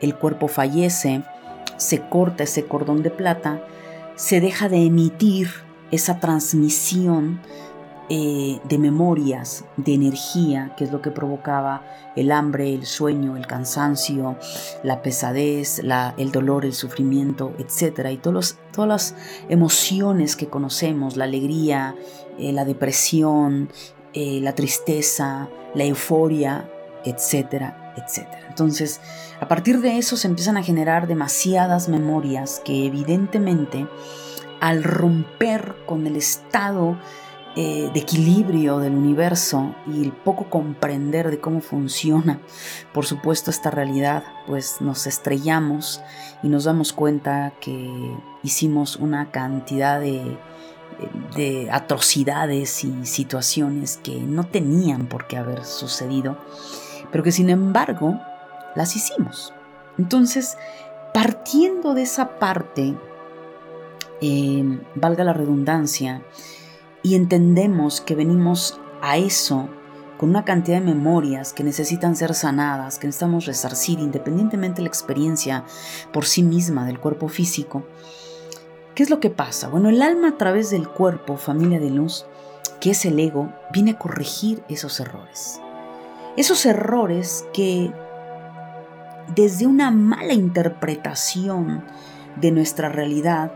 el 0.00 0.16
cuerpo 0.16 0.48
fallece, 0.48 1.22
se 1.76 2.00
corta 2.08 2.44
ese 2.44 2.64
cordón 2.64 3.02
de 3.02 3.10
plata, 3.10 3.64
se 4.16 4.40
deja 4.40 4.68
de 4.68 4.84
emitir 4.84 5.48
esa 5.92 6.18
transmisión 6.20 7.40
eh, 8.14 8.60
de 8.64 8.76
memorias, 8.76 9.64
de 9.78 9.94
energía, 9.94 10.74
que 10.76 10.84
es 10.84 10.92
lo 10.92 11.00
que 11.00 11.10
provocaba 11.10 11.82
el 12.14 12.30
hambre, 12.30 12.74
el 12.74 12.84
sueño, 12.84 13.38
el 13.38 13.46
cansancio, 13.46 14.36
la 14.82 15.00
pesadez, 15.00 15.80
el 16.18 16.30
dolor, 16.30 16.66
el 16.66 16.74
sufrimiento, 16.74 17.54
etc. 17.58 18.10
Y 18.12 18.18
todos 18.18 18.58
todas 18.70 18.88
las 18.88 19.14
emociones 19.48 20.36
que 20.36 20.48
conocemos, 20.48 21.16
la 21.16 21.24
alegría, 21.24 21.96
eh, 22.38 22.52
la 22.52 22.66
depresión, 22.66 23.70
eh, 24.12 24.40
la 24.42 24.54
tristeza, 24.54 25.48
la 25.74 25.84
euforia, 25.84 26.68
etcétera, 27.06 27.94
etcétera. 27.96 28.44
Entonces, 28.46 29.00
a 29.40 29.48
partir 29.48 29.80
de 29.80 29.96
eso 29.96 30.18
se 30.18 30.28
empiezan 30.28 30.58
a 30.58 30.62
generar 30.62 31.06
demasiadas 31.06 31.88
memorias 31.88 32.60
que 32.62 32.84
evidentemente 32.84 33.86
al 34.60 34.84
romper 34.84 35.76
con 35.86 36.06
el 36.06 36.16
estado 36.16 36.98
eh, 37.54 37.90
de 37.92 38.00
equilibrio 38.00 38.78
del 38.78 38.94
universo 38.94 39.74
y 39.86 40.02
el 40.02 40.12
poco 40.12 40.48
comprender 40.48 41.30
de 41.30 41.38
cómo 41.40 41.60
funciona, 41.60 42.40
por 42.92 43.04
supuesto, 43.04 43.50
esta 43.50 43.70
realidad, 43.70 44.24
pues 44.46 44.80
nos 44.80 45.06
estrellamos 45.06 46.00
y 46.42 46.48
nos 46.48 46.64
damos 46.64 46.92
cuenta 46.92 47.52
que 47.60 48.16
hicimos 48.42 48.96
una 48.96 49.30
cantidad 49.30 50.00
de, 50.00 50.38
de 51.36 51.70
atrocidades 51.70 52.84
y 52.84 53.06
situaciones 53.06 53.98
que 54.02 54.20
no 54.20 54.44
tenían 54.44 55.06
por 55.06 55.26
qué 55.26 55.36
haber 55.36 55.64
sucedido, 55.64 56.38
pero 57.10 57.24
que 57.24 57.32
sin 57.32 57.50
embargo 57.50 58.18
las 58.74 58.96
hicimos. 58.96 59.52
Entonces, 59.98 60.56
partiendo 61.12 61.94
de 61.94 62.02
esa 62.02 62.38
parte, 62.38 62.94
eh, 64.20 64.80
valga 64.94 65.24
la 65.24 65.32
redundancia, 65.32 66.22
y 67.02 67.14
entendemos 67.14 68.00
que 68.00 68.14
venimos 68.14 68.80
a 69.00 69.16
eso 69.18 69.68
con 70.18 70.30
una 70.30 70.44
cantidad 70.44 70.78
de 70.78 70.86
memorias 70.86 71.52
que 71.52 71.64
necesitan 71.64 72.14
ser 72.14 72.34
sanadas, 72.34 72.98
que 72.98 73.08
necesitamos 73.08 73.46
resarcir 73.46 73.98
independientemente 73.98 74.76
de 74.76 74.82
la 74.82 74.88
experiencia 74.88 75.64
por 76.12 76.26
sí 76.26 76.44
misma 76.44 76.86
del 76.86 77.00
cuerpo 77.00 77.28
físico. 77.28 77.84
¿Qué 78.94 79.02
es 79.02 79.10
lo 79.10 79.18
que 79.18 79.30
pasa? 79.30 79.68
Bueno, 79.68 79.88
el 79.88 80.00
alma 80.00 80.28
a 80.28 80.38
través 80.38 80.70
del 80.70 80.88
cuerpo, 80.88 81.36
familia 81.36 81.80
de 81.80 81.90
luz, 81.90 82.26
que 82.80 82.90
es 82.90 83.04
el 83.04 83.18
ego, 83.18 83.52
viene 83.72 83.92
a 83.92 83.98
corregir 83.98 84.62
esos 84.68 85.00
errores. 85.00 85.60
Esos 86.36 86.66
errores 86.66 87.44
que 87.52 87.92
desde 89.34 89.66
una 89.66 89.90
mala 89.90 90.34
interpretación 90.34 91.84
de 92.36 92.50
nuestra 92.52 92.88
realidad 92.88 93.52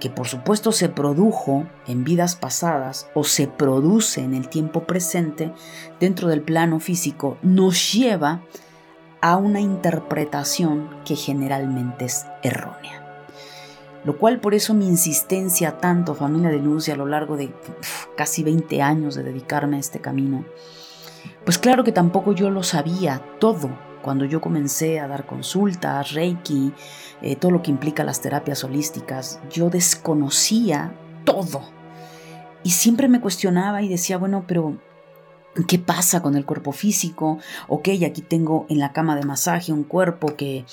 que 0.00 0.10
por 0.10 0.26
supuesto 0.26 0.72
se 0.72 0.88
produjo 0.88 1.66
en 1.86 2.02
vidas 2.02 2.34
pasadas 2.34 3.08
o 3.14 3.22
se 3.22 3.46
produce 3.46 4.22
en 4.22 4.34
el 4.34 4.48
tiempo 4.48 4.84
presente 4.84 5.52
dentro 6.00 6.28
del 6.28 6.42
plano 6.42 6.80
físico, 6.80 7.38
nos 7.42 7.92
lleva 7.92 8.42
a 9.20 9.36
una 9.36 9.60
interpretación 9.60 10.88
que 11.04 11.14
generalmente 11.14 12.06
es 12.06 12.26
errónea. 12.42 13.06
Lo 14.04 14.16
cual 14.16 14.40
por 14.40 14.54
eso 14.54 14.72
mi 14.72 14.88
insistencia 14.88 15.78
tanto, 15.78 16.14
familia 16.14 16.48
de 16.48 16.58
luz, 16.58 16.88
a 16.88 16.96
lo 16.96 17.06
largo 17.06 17.36
de 17.36 17.54
casi 18.16 18.42
20 18.42 18.80
años 18.80 19.14
de 19.14 19.22
dedicarme 19.22 19.76
a 19.76 19.80
este 19.80 20.00
camino, 20.00 20.46
pues 21.44 21.58
claro 21.58 21.84
que 21.84 21.92
tampoco 21.92 22.32
yo 22.32 22.48
lo 22.48 22.62
sabía 22.62 23.22
todo 23.38 23.68
cuando 24.02 24.24
yo 24.24 24.40
comencé 24.40 25.00
a 25.00 25.08
dar 25.08 25.26
consultas, 25.26 26.12
Reiki, 26.12 26.72
eh, 27.22 27.36
todo 27.36 27.50
lo 27.50 27.62
que 27.62 27.70
implica 27.70 28.04
las 28.04 28.20
terapias 28.20 28.64
holísticas, 28.64 29.40
yo 29.50 29.70
desconocía 29.70 30.94
todo. 31.24 31.62
Y 32.62 32.70
siempre 32.70 33.08
me 33.08 33.20
cuestionaba 33.20 33.82
y 33.82 33.88
decía, 33.88 34.18
bueno, 34.18 34.44
pero 34.46 34.78
¿qué 35.66 35.78
pasa 35.78 36.22
con 36.22 36.36
el 36.36 36.44
cuerpo 36.44 36.72
físico? 36.72 37.38
Ok, 37.68 37.88
aquí 38.06 38.22
tengo 38.22 38.66
en 38.68 38.78
la 38.78 38.92
cama 38.92 39.16
de 39.16 39.24
masaje 39.24 39.72
un 39.72 39.84
cuerpo 39.84 40.36
que 40.36 40.64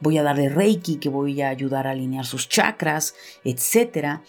voy 0.00 0.18
a 0.18 0.22
darle 0.22 0.48
Reiki, 0.48 0.96
que 0.96 1.08
voy 1.08 1.42
a 1.42 1.48
ayudar 1.48 1.86
a 1.86 1.90
alinear 1.90 2.26
sus 2.26 2.48
chakras, 2.48 3.14
etc. 3.44 4.20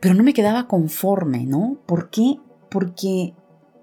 Pero 0.00 0.14
no 0.14 0.22
me 0.22 0.34
quedaba 0.34 0.66
conforme, 0.66 1.44
¿no? 1.46 1.76
¿Por 1.86 2.10
qué? 2.10 2.38
Porque 2.68 3.34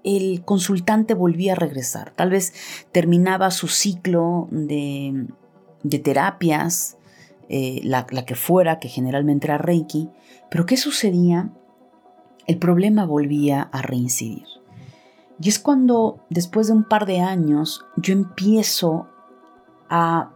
el 0.04 0.44
consultante 0.44 1.14
volvía 1.14 1.52
a 1.52 1.56
regresar. 1.56 2.12
Tal 2.14 2.30
vez 2.30 2.52
terminaba 2.92 3.50
su 3.50 3.68
ciclo 3.68 4.48
de, 4.50 5.26
terapias, 6.02 6.96
eh, 7.48 7.80
la, 7.84 8.06
la, 8.10 8.24
que 8.24 8.34
fuera, 8.34 8.78
que 8.78 8.88
generalmente 8.88 9.46
era 9.46 9.58
Reiki, 9.58 10.08
pero 10.50 10.66
¿qué 10.66 10.76
sucedía? 10.76 11.50
El 12.46 12.58
problema 12.58 13.04
volvía 13.04 13.62
a 13.62 13.82
reincidir. 13.82 14.46
Y 15.40 15.48
es 15.48 15.58
cuando, 15.58 16.20
después 16.28 16.66
de 16.66 16.74
un 16.74 16.84
par 16.84 17.06
de 17.06 17.20
años, 17.20 17.84
yo 17.96 18.12
empiezo 18.12 19.08
a 19.88 20.32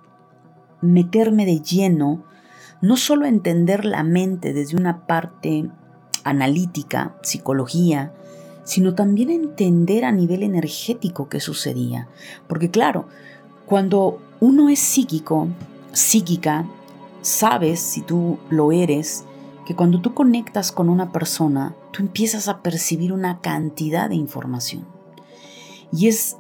meterme 0.80 1.47
de 1.47 1.61
lleno, 1.61 2.25
no 2.80 2.97
solo 2.97 3.26
a 3.26 3.28
entender 3.28 3.85
la 3.85 4.02
mente 4.02 4.52
desde 4.52 4.76
una 4.76 5.06
parte 5.06 5.71
analítica, 6.25 7.16
psicología, 7.23 8.14
sino 8.64 8.94
también 8.94 9.30
entender 9.30 10.04
a 10.04 10.12
nivel 10.12 10.42
energético 10.42 11.28
qué 11.28 11.40
sucedía. 11.40 12.09
Porque 12.49 12.71
claro, 12.71 13.06
cuando 13.66 14.18
uno 14.40 14.68
es 14.68 14.78
psíquico, 14.78 15.49
psíquica, 15.92 16.66
sabes 17.23 17.80
si 17.80 18.02
tú 18.02 18.38
lo 18.50 18.73
eres, 18.73 19.25
que 19.64 19.75
cuando 19.75 20.00
tú 20.00 20.14
conectas 20.14 20.73
con 20.73 20.88
una 20.88 21.12
persona, 21.12 21.75
tú 21.90 22.02
empiezas 22.02 22.49
a 22.49 22.62
percibir 22.62 23.12
una 23.12 23.40
cantidad 23.40 24.09
de 24.09 24.16
información. 24.16 24.87
Y 25.92 26.09
es 26.09 26.37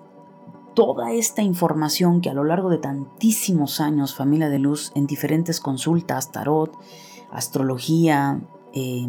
toda 0.74 1.12
esta 1.12 1.42
información 1.42 2.20
que 2.20 2.28
a 2.28 2.34
lo 2.34 2.44
largo 2.44 2.68
de 2.68 2.78
tantísimos 2.78 3.80
años, 3.80 4.14
familia 4.14 4.48
de 4.48 4.58
luz, 4.58 4.92
en 4.94 5.06
diferentes 5.06 5.60
consultas, 5.60 6.32
tarot, 6.32 6.72
astrología, 7.30 8.40
eh, 8.72 9.08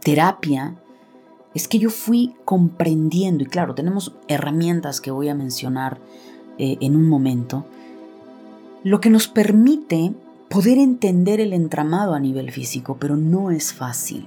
terapia, 0.00 0.76
es 1.54 1.68
que 1.68 1.78
yo 1.78 1.90
fui 1.90 2.34
comprendiendo, 2.44 3.44
y 3.44 3.46
claro, 3.46 3.74
tenemos 3.74 4.14
herramientas 4.28 5.00
que 5.00 5.10
voy 5.10 5.28
a 5.28 5.34
mencionar 5.34 5.98
eh, 6.58 6.76
en 6.80 6.96
un 6.96 7.08
momento, 7.08 7.64
lo 8.82 9.00
que 9.00 9.10
nos 9.10 9.28
permite 9.28 10.12
poder 10.48 10.78
entender 10.78 11.40
el 11.40 11.52
entramado 11.52 12.14
a 12.14 12.20
nivel 12.20 12.50
físico, 12.50 12.96
pero 12.98 13.16
no 13.16 13.50
es 13.50 13.72
fácil. 13.72 14.26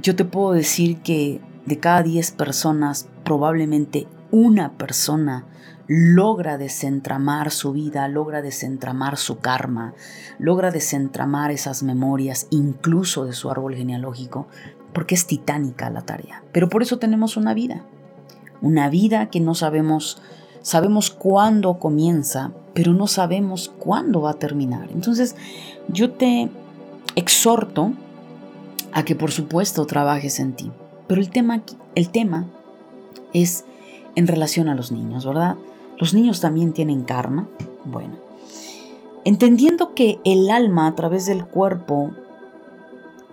Yo 0.00 0.16
te 0.16 0.24
puedo 0.24 0.52
decir 0.52 0.98
que 0.98 1.40
de 1.66 1.78
cada 1.78 2.02
10 2.02 2.32
personas, 2.32 3.08
probablemente 3.24 4.08
una 4.30 4.72
persona 4.72 5.46
logra 5.86 6.58
desentramar 6.58 7.50
su 7.50 7.72
vida, 7.72 8.08
logra 8.08 8.40
desentramar 8.42 9.16
su 9.16 9.38
karma, 9.38 9.94
logra 10.38 10.70
desentramar 10.70 11.50
esas 11.50 11.82
memorias, 11.82 12.46
incluso 12.50 13.24
de 13.26 13.32
su 13.32 13.50
árbol 13.50 13.74
genealógico, 13.74 14.48
porque 14.92 15.14
es 15.14 15.26
titánica 15.26 15.90
la 15.90 16.02
tarea. 16.02 16.42
Pero 16.52 16.68
por 16.68 16.82
eso 16.82 16.98
tenemos 16.98 17.36
una 17.36 17.54
vida. 17.54 17.82
una 18.60 18.88
vida 18.88 19.28
que 19.28 19.40
no 19.40 19.56
sabemos, 19.56 20.22
sabemos 20.62 21.10
cuándo 21.10 21.80
comienza, 21.80 22.52
pero 22.74 22.92
no 22.92 23.08
sabemos 23.08 23.72
cuándo 23.76 24.20
va 24.20 24.30
a 24.30 24.38
terminar. 24.38 24.88
Entonces, 24.92 25.34
yo 25.88 26.12
te 26.12 26.48
exhorto 27.16 27.92
a 28.92 29.04
que 29.04 29.16
por 29.16 29.32
supuesto 29.32 29.84
trabajes 29.86 30.38
en 30.38 30.52
ti. 30.52 30.70
Pero 31.08 31.20
el 31.20 31.30
tema, 31.30 31.62
el 31.94 32.10
tema 32.10 32.46
es 33.32 33.64
en 34.14 34.26
relación 34.26 34.68
a 34.68 34.74
los 34.74 34.92
niños, 34.92 35.26
¿verdad? 35.26 35.56
Los 35.98 36.14
niños 36.14 36.40
también 36.40 36.72
tienen 36.72 37.02
karma. 37.02 37.48
Bueno, 37.84 38.16
entendiendo 39.24 39.94
que 39.94 40.20
el 40.24 40.50
alma 40.50 40.86
a 40.86 40.94
través 40.94 41.26
del 41.26 41.44
cuerpo 41.46 42.12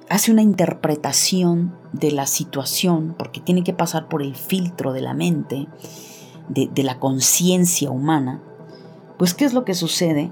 hace 0.09 0.31
una 0.31 0.41
interpretación 0.41 1.75
de 1.93 2.11
la 2.11 2.25
situación, 2.25 3.15
porque 3.17 3.39
tiene 3.39 3.63
que 3.63 3.73
pasar 3.73 4.09
por 4.09 4.21
el 4.21 4.35
filtro 4.35 4.91
de 4.91 5.01
la 5.01 5.13
mente, 5.13 5.67
de, 6.49 6.83
la 6.83 6.99
conciencia 6.99 7.91
humana, 7.91 8.41
pues 9.17 9.33
¿qué 9.35 9.45
es 9.45 9.53
lo 9.53 9.65
que 9.65 9.75
sucede? 9.75 10.31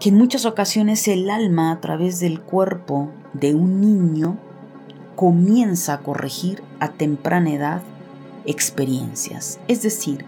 Que 0.00 0.08
en 0.08 0.16
muchas 0.16 0.46
ocasiones 0.46 1.06
el 1.08 1.28
alma 1.28 1.72
a 1.72 1.80
través 1.80 2.20
del 2.20 2.40
cuerpo 2.40 3.10
de 3.34 3.54
un 3.54 3.80
niño 3.80 4.38
comienza 5.14 5.94
a 5.94 6.00
corregir 6.00 6.62
a 6.80 6.88
temprana 6.88 7.52
edad 7.52 7.82
experiencias. 8.46 9.60
Es 9.68 9.82
decir, 9.82 10.24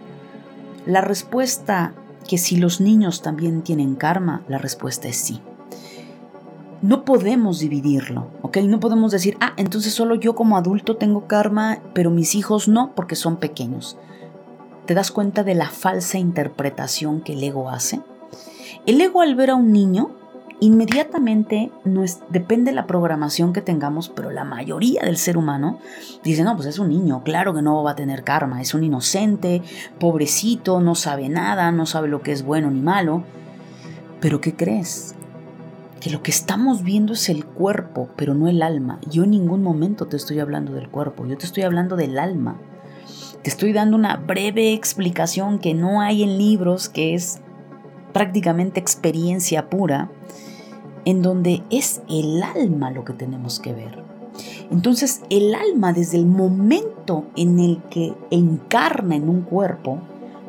la 0.85 1.01
respuesta 1.01 1.95
que 2.29 2.37
si 2.37 2.57
los 2.57 2.81
niños 2.81 3.23
también 3.23 3.63
tienen 3.63 3.97
karma, 3.97 4.43
la 4.49 4.59
respuesta 4.59 5.09
es 5.09 5.17
sí. 5.17 5.41
No 6.85 7.07
podemos 7.07 7.61
dividirlo, 7.61 8.27
¿ok? 8.43 8.59
No 8.59 8.79
podemos 8.79 9.11
decir, 9.11 9.39
ah, 9.41 9.55
entonces 9.57 9.95
solo 9.95 10.17
yo 10.17 10.35
como 10.35 10.59
adulto 10.59 10.99
tengo 10.99 11.27
karma, 11.27 11.79
pero 11.95 12.11
mis 12.11 12.35
hijos 12.35 12.69
no 12.69 12.93
porque 12.95 13.17
son 13.17 13.39
pequeños. 13.39 13.97
¿Te 14.85 14.93
das 14.93 15.11
cuenta 15.11 15.45
de 15.45 15.55
la 15.55 15.71
falsa 15.71 16.19
interpretación 16.19 17.23
que 17.23 17.33
el 17.33 17.43
ego 17.43 17.71
hace? 17.71 18.03
El 18.85 19.01
ego 19.01 19.23
al 19.23 19.35
ver 19.35 19.49
a 19.49 19.55
un 19.55 19.73
niño 19.73 20.11
inmediatamente 20.61 21.73
no 21.85 22.05
es, 22.05 22.21
depende 22.29 22.71
de 22.71 22.75
la 22.75 22.87
programación 22.87 23.55
que 23.55 23.63
tengamos, 23.63 24.11
pero 24.11 24.31
la 24.31 24.45
mayoría 24.45 25.05
del 25.05 25.17
ser 25.17 25.39
humano 25.39 25.79
dice, 26.23 26.45
no, 26.45 26.55
pues 26.55 26.69
es 26.69 26.79
un 26.79 26.91
niño, 26.91 27.23
claro 27.25 27.55
que 27.55 27.63
no 27.63 27.83
va 27.83 27.93
a 27.93 27.97
tener 27.97 28.25
karma, 28.25 28.61
es 28.61 28.75
un 28.75 28.85
inocente, 28.85 29.63
pobrecito, 29.99 30.83
no 30.83 30.95
sabe 30.95 31.31
nada, 31.31 31.73
no 31.73 31.87
sabe 31.87 32.09
lo 32.09 32.21
que 32.21 32.33
es 32.33 32.45
bueno 32.45 32.71
ni 32.71 32.83
malo. 32.83 33.25
Pero 34.21 34.43
¿qué 34.43 34.55
crees? 34.55 35.14
Que 36.05 36.11
lo 36.11 36.23
que 36.23 36.33
estamos 36.33 36.83
viendo 36.83 37.15
es 37.15 37.31
el 37.31 37.47
cuerpo, 37.47 38.11
pero 38.15 38.35
no 38.35 38.47
el 38.47 38.61
alma. 38.61 39.01
Yo 39.09 39.25
en 39.25 39.31
ningún 39.31 39.63
momento 39.63 40.05
te 40.05 40.19
estoy 40.19 40.39
hablando 40.39 40.75
del 40.75 40.91
cuerpo, 40.91 41.25
yo 41.25 41.39
te 41.39 41.47
estoy 41.47 41.63
hablando 41.63 41.97
del 41.97 42.19
alma. 42.19 42.61
Te 43.41 43.49
estoy 43.49 43.73
dando 43.73 43.97
una 43.97 44.17
breve 44.17 44.75
explicación 44.75 45.59
que 45.59 45.73
no 45.73 46.03
hay 46.03 46.23
en 46.23 46.37
libros, 46.37 46.91
que 46.91 47.15
es 47.15 47.41
prácticamente 48.13 48.81
experiencia 48.81 49.71
pura, 49.71 50.11
en 51.07 51.23
donde 51.23 51.63
es 51.71 52.03
el 52.11 52.43
alma 52.43 52.91
lo 52.91 53.07
que 53.07 53.15
tenemos 53.15 53.59
que 53.59 53.73
ver. 53.73 54.05
Entonces 54.71 55.23
el 55.31 55.55
alma 55.55 55.95
desde 55.95 56.19
el 56.19 56.27
momento 56.27 57.25
en 57.35 57.59
el 57.59 57.83
que 57.85 58.13
encarna 58.31 59.17
en 59.17 59.31
un 59.31 59.41
cuerpo, 59.41 60.01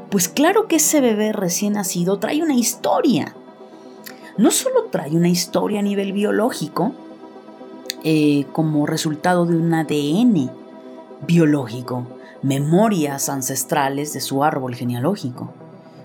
pues 0.09 0.27
claro 0.27 0.67
que 0.67 0.75
ese 0.75 0.99
bebé 0.99 1.31
recién 1.31 1.75
nacido 1.75 2.19
trae 2.19 2.43
una 2.43 2.55
historia. 2.55 3.37
No 4.37 4.51
solo 4.51 4.87
trae 4.91 5.15
una 5.15 5.29
historia 5.29 5.79
a 5.79 5.83
nivel 5.83 6.11
biológico, 6.11 6.91
eh, 8.03 8.45
como 8.51 8.85
resultado 8.85 9.45
de 9.45 9.55
un 9.55 9.73
ADN 9.73 10.51
biológico, 11.25 12.05
memorias 12.41 13.29
ancestrales 13.29 14.11
de 14.11 14.19
su 14.19 14.43
árbol 14.43 14.75
genealógico, 14.75 15.53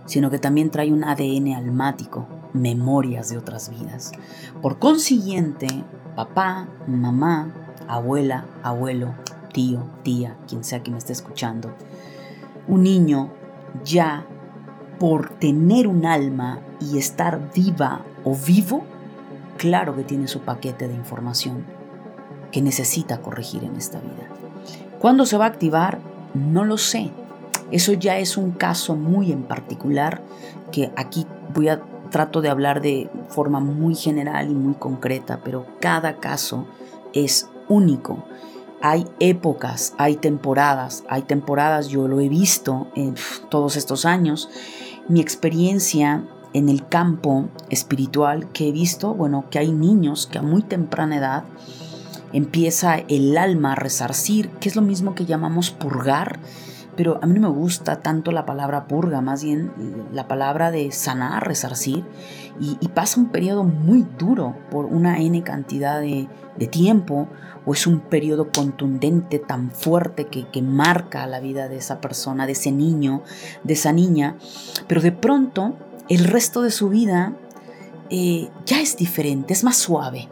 sino 0.06 0.30
que 0.30 0.38
también 0.38 0.70
trae 0.70 0.92
un 0.92 1.02
ADN 1.02 1.54
almático, 1.54 2.28
memorias 2.52 3.30
de 3.30 3.38
otras 3.38 3.68
vidas. 3.68 4.12
Por 4.62 4.78
consiguiente, 4.78 5.66
papá, 6.14 6.68
mamá, 6.86 7.52
abuela, 7.88 8.46
abuelo, 8.62 9.14
tío, 9.52 9.82
tía, 10.04 10.36
quien 10.46 10.62
sea 10.62 10.84
que 10.84 10.92
me 10.92 10.98
esté 10.98 11.12
escuchando, 11.12 11.74
un 12.68 12.84
niño 12.84 13.32
ya 13.84 14.24
por 15.00 15.30
tener 15.30 15.88
un 15.88 16.06
alma 16.06 16.60
y 16.80 16.96
estar 16.96 17.52
viva 17.52 18.04
o 18.24 18.34
vivo, 18.34 18.84
claro 19.56 19.96
que 19.96 20.04
tiene 20.04 20.28
su 20.28 20.40
paquete 20.40 20.88
de 20.88 20.94
información 20.94 21.64
que 22.50 22.62
necesita 22.62 23.20
corregir 23.20 23.64
en 23.64 23.76
esta 23.76 24.00
vida. 24.00 24.28
¿Cuándo 24.98 25.24
se 25.26 25.38
va 25.38 25.46
a 25.46 25.48
activar? 25.48 25.98
No 26.34 26.64
lo 26.64 26.78
sé. 26.78 27.10
Eso 27.70 27.92
ya 27.92 28.18
es 28.18 28.36
un 28.36 28.50
caso 28.52 28.96
muy 28.96 29.32
en 29.32 29.44
particular 29.44 30.22
que 30.72 30.92
aquí 30.96 31.26
voy 31.54 31.68
a 31.68 31.80
trato 32.10 32.42
de 32.42 32.48
hablar 32.48 32.82
de 32.82 33.08
forma 33.28 33.60
muy 33.60 33.94
general 33.94 34.50
y 34.50 34.54
muy 34.54 34.74
concreta, 34.74 35.40
pero 35.42 35.66
cada 35.80 36.16
caso 36.16 36.66
es 37.14 37.48
único. 37.68 38.24
Hay 38.82 39.06
épocas, 39.20 39.94
hay 39.98 40.16
temporadas, 40.16 41.04
hay 41.08 41.22
temporadas, 41.22 41.88
yo 41.88 42.08
lo 42.08 42.20
he 42.20 42.28
visto 42.28 42.88
en 42.94 43.14
todos 43.48 43.76
estos 43.76 44.04
años. 44.04 44.50
Mi 45.08 45.20
experiencia 45.20 46.24
en 46.52 46.68
el 46.68 46.86
campo 46.86 47.48
espiritual 47.68 48.50
que 48.52 48.68
he 48.68 48.72
visto, 48.72 49.14
bueno, 49.14 49.46
que 49.50 49.58
hay 49.58 49.72
niños 49.72 50.26
que 50.26 50.38
a 50.38 50.42
muy 50.42 50.62
temprana 50.62 51.16
edad 51.16 51.44
empieza 52.32 52.96
el 53.08 53.36
alma 53.36 53.72
a 53.72 53.76
resarcir, 53.76 54.50
que 54.60 54.68
es 54.68 54.76
lo 54.76 54.82
mismo 54.82 55.14
que 55.14 55.26
llamamos 55.26 55.70
purgar, 55.70 56.38
pero 56.96 57.18
a 57.22 57.26
mí 57.26 57.34
no 57.34 57.48
me 57.48 57.56
gusta 57.56 58.00
tanto 58.00 58.32
la 58.32 58.44
palabra 58.46 58.86
purga, 58.86 59.20
más 59.20 59.42
bien 59.42 59.72
la 60.12 60.28
palabra 60.28 60.70
de 60.70 60.90
sanar, 60.92 61.46
resarcir, 61.46 62.04
y, 62.60 62.88
pasa 62.88 63.20
un 63.20 63.30
periodo 63.30 63.64
muy 63.64 64.06
duro 64.18 64.54
por 64.70 64.84
una 64.84 65.18
N 65.18 65.42
cantidad 65.42 65.98
de, 65.98 66.28
tiempo, 66.70 67.26
o 67.64 67.72
es 67.72 67.86
un 67.86 68.00
periodo 68.00 68.50
contundente 68.54 69.38
tan 69.38 69.70
fuerte 69.70 70.26
que, 70.26 70.46
que 70.48 70.60
marca 70.60 71.26
la 71.26 71.40
vida 71.40 71.68
de 71.68 71.78
esa 71.78 72.02
persona, 72.02 72.44
de 72.44 72.52
ese 72.52 72.70
niño, 72.70 73.22
de 73.64 73.72
esa 73.72 73.92
niña, 73.92 74.36
pero 74.86 75.00
de 75.00 75.12
pronto 75.12 75.74
el 76.10 76.24
resto 76.24 76.60
de 76.60 76.72
su 76.72 76.88
vida 76.88 77.32
eh, 78.10 78.50
ya 78.66 78.80
es 78.80 78.96
diferente, 78.96 79.54
es 79.54 79.62
más 79.62 79.76
suave. 79.76 80.28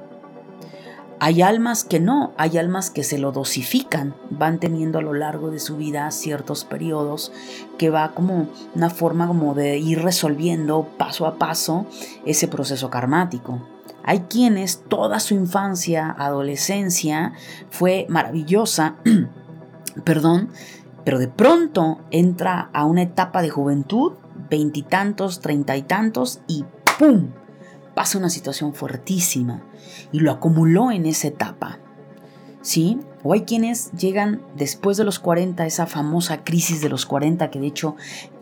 Hay 1.21 1.41
almas 1.41 1.85
que 1.85 2.01
no, 2.01 2.33
hay 2.37 2.59
almas 2.59 2.91
que 2.91 3.05
se 3.05 3.19
lo 3.19 3.31
dosifican, 3.33 4.15
van 4.31 4.59
teniendo 4.59 4.99
a 4.99 5.03
lo 5.03 5.15
largo 5.15 5.51
de 5.51 5.61
su 5.61 5.77
vida 5.77 6.11
ciertos 6.11 6.65
periodos 6.65 7.33
que 7.77 7.91
va 7.91 8.13
como 8.13 8.49
una 8.75 8.91
forma 8.91 9.29
como 9.29 9.55
de 9.55 9.79
ir 9.79 10.03
resolviendo 10.03 10.89
paso 10.99 11.27
a 11.27 11.39
paso 11.39 11.87
ese 12.25 12.49
proceso 12.49 12.91
karmático. 12.91 13.63
Hay 14.03 14.21
quienes 14.21 14.83
toda 14.89 15.21
su 15.21 15.35
infancia, 15.35 16.15
adolescencia 16.19 17.35
fue 17.71 18.07
maravillosa, 18.09 18.97
perdón, 20.05 20.51
pero 21.05 21.21
de 21.21 21.29
pronto 21.29 21.99
entra 22.11 22.69
a 22.73 22.85
una 22.85 23.03
etapa 23.03 23.43
de 23.43 23.51
juventud, 23.51 24.15
veintitantos, 24.51 25.41
treinta 25.41 25.77
y 25.77 25.83
tantos, 25.83 26.41
y 26.47 26.65
¡pum! 26.99 27.29
pasa 27.95 28.19
una 28.19 28.31
situación 28.31 28.75
fuertísima 28.75 29.63
y 30.13 30.21
lo 30.21 30.31
acumuló 30.31 30.93
en 30.93 31.07
esa 31.07 31.29
etapa. 31.29 31.79
¿Sí? 32.61 33.01
O 33.23 33.33
hay 33.33 33.43
quienes 33.43 33.91
llegan 33.93 34.43
después 34.57 34.97
de 34.97 35.05
los 35.05 35.19
40, 35.19 35.67
esa 35.67 35.87
famosa 35.87 36.45
crisis 36.45 36.81
de 36.81 36.89
los 36.89 37.07
40, 37.07 37.51
que 37.51 37.59
de 37.59 37.67
hecho 37.67 37.97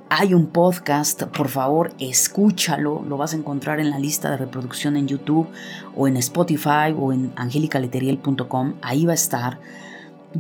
hay 0.09 0.35
un 0.35 0.47
podcast, 0.47 1.25
por 1.25 1.49
favor, 1.49 1.93
escúchalo, 1.99 3.03
lo 3.09 3.17
vas 3.17 3.33
a 3.33 3.37
encontrar 3.37 3.81
en 3.81 3.91
la 3.91 3.99
lista 3.99 4.31
de 4.31 4.37
reproducción 4.37 4.97
en 4.97 5.09
YouTube 5.09 5.49
o 5.97 6.07
en 6.07 6.17
Spotify 6.19 6.95
o 6.97 7.13
en 7.13 7.33
angelicaleteriel.com, 7.37 8.75
ahí 8.83 9.05
va 9.05 9.13
a 9.13 9.15
estar, 9.17 9.59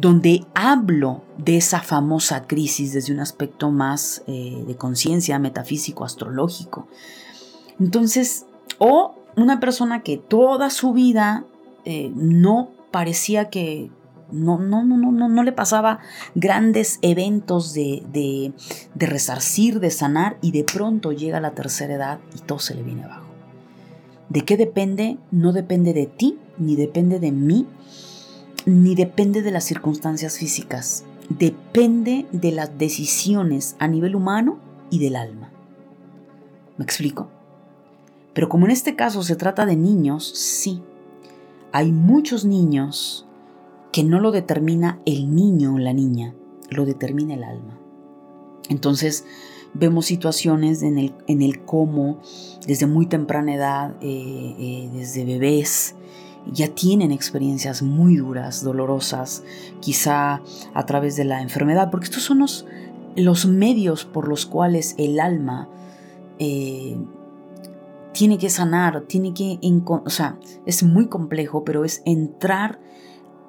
donde 0.00 0.44
hablo 0.54 1.22
de 1.38 1.56
esa 1.56 1.80
famosa 1.80 2.46
crisis 2.46 2.92
desde 2.92 3.14
un 3.14 3.20
aspecto 3.20 3.70
más 3.70 4.22
eh, 4.26 4.62
de 4.66 4.76
conciencia, 4.76 5.38
metafísico, 5.38 6.04
astrológico. 6.04 6.86
Entonces, 7.80 8.44
o 8.78 9.14
una 9.36 9.58
persona 9.58 10.02
que 10.02 10.18
toda 10.18 10.68
su 10.68 10.92
vida 10.92 11.44
eh, 11.86 12.12
no 12.14 12.70
parecía 12.90 13.48
que 13.48 13.90
no, 14.30 14.58
no, 14.58 14.84
no, 14.84 14.96
no, 14.98 15.28
no 15.28 15.42
le 15.42 15.52
pasaba 15.52 16.00
grandes 16.34 16.98
eventos 17.00 17.72
de, 17.72 18.02
de, 18.12 18.52
de 18.94 19.06
resarcir, 19.06 19.80
de 19.80 19.90
sanar 19.90 20.36
y 20.42 20.50
de 20.50 20.64
pronto 20.64 21.12
llega 21.12 21.40
la 21.40 21.52
tercera 21.52 21.94
edad 21.94 22.18
y 22.34 22.40
todo 22.40 22.58
se 22.58 22.74
le 22.74 22.82
viene 22.82 23.04
abajo. 23.04 23.26
¿De 24.28 24.42
qué 24.42 24.58
depende? 24.58 25.16
No 25.30 25.52
depende 25.52 25.94
de 25.94 26.06
ti, 26.06 26.38
ni 26.58 26.76
depende 26.76 27.20
de 27.20 27.30
mí, 27.30 27.66
ni 28.66 28.94
depende 28.94 29.42
de 29.42 29.52
las 29.52 29.64
circunstancias 29.64 30.38
físicas. 30.38 31.04
Depende 31.30 32.26
de 32.32 32.52
las 32.52 32.76
decisiones 32.76 33.76
a 33.78 33.88
nivel 33.88 34.14
humano 34.14 34.58
y 34.90 34.98
del 34.98 35.16
alma. 35.16 35.50
¿Me 36.76 36.84
explico? 36.84 37.30
Pero 38.34 38.48
como 38.48 38.66
en 38.66 38.72
este 38.72 38.96
caso 38.96 39.22
se 39.22 39.36
trata 39.36 39.64
de 39.64 39.76
niños, 39.76 40.28
sí, 40.28 40.82
hay 41.72 41.90
muchos 41.90 42.44
niños 42.44 43.26
que 43.92 44.04
no 44.04 44.20
lo 44.20 44.30
determina 44.30 45.00
el 45.06 45.34
niño 45.34 45.74
o 45.74 45.78
la 45.78 45.94
niña, 45.94 46.34
lo 46.68 46.84
determina 46.84 47.34
el 47.34 47.44
alma. 47.44 47.78
Entonces 48.68 49.24
vemos 49.74 50.06
situaciones 50.06 50.82
en 50.82 50.98
el, 50.98 51.14
en 51.26 51.42
el 51.42 51.64
cómo 51.64 52.20
desde 52.66 52.86
muy 52.86 53.06
temprana 53.06 53.54
edad, 53.54 53.94
eh, 54.00 54.54
eh, 54.58 54.90
desde 54.92 55.24
bebés, 55.24 55.95
ya 56.52 56.68
tienen 56.68 57.12
experiencias 57.12 57.82
muy 57.82 58.16
duras, 58.16 58.62
dolorosas, 58.62 59.42
quizá 59.80 60.42
a 60.74 60.86
través 60.86 61.16
de 61.16 61.24
la 61.24 61.42
enfermedad, 61.42 61.90
porque 61.90 62.06
estos 62.06 62.22
son 62.22 62.38
los, 62.38 63.46
medios 63.46 64.04
por 64.04 64.28
los 64.28 64.46
cuales 64.46 64.94
el 64.98 65.20
alma 65.20 65.68
eh, 66.38 66.96
tiene 68.12 68.38
que 68.38 68.50
sanar, 68.50 69.02
tiene 69.02 69.34
que, 69.34 69.58
o 69.86 70.10
sea, 70.10 70.38
es 70.64 70.82
muy 70.82 71.08
complejo, 71.08 71.64
pero 71.64 71.84
es 71.84 72.02
entrar 72.04 72.78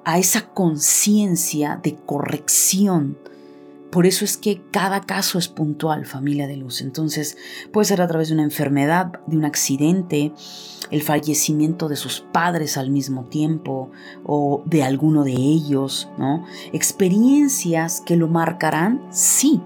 a 0.04 0.18
esa 0.18 0.48
conciencia 0.48 1.78
de 1.82 1.96
corrección 1.96 3.18
por 3.90 4.06
eso 4.06 4.24
es 4.24 4.36
que 4.36 4.60
cada 4.70 5.00
caso 5.00 5.38
es 5.38 5.48
puntual, 5.48 6.04
familia 6.04 6.46
de 6.46 6.56
luz. 6.56 6.82
Entonces 6.82 7.36
puede 7.72 7.86
ser 7.86 8.02
a 8.02 8.06
través 8.06 8.28
de 8.28 8.34
una 8.34 8.42
enfermedad, 8.42 9.12
de 9.26 9.36
un 9.36 9.44
accidente, 9.44 10.32
el 10.90 11.02
fallecimiento 11.02 11.88
de 11.88 11.96
sus 11.96 12.20
padres 12.20 12.76
al 12.76 12.90
mismo 12.90 13.24
tiempo 13.24 13.90
o 14.24 14.62
de 14.66 14.82
alguno 14.82 15.24
de 15.24 15.32
ellos, 15.32 16.08
¿no? 16.18 16.44
Experiencias 16.72 18.02
que 18.02 18.16
lo 18.16 18.28
marcarán, 18.28 19.06
sí, 19.10 19.62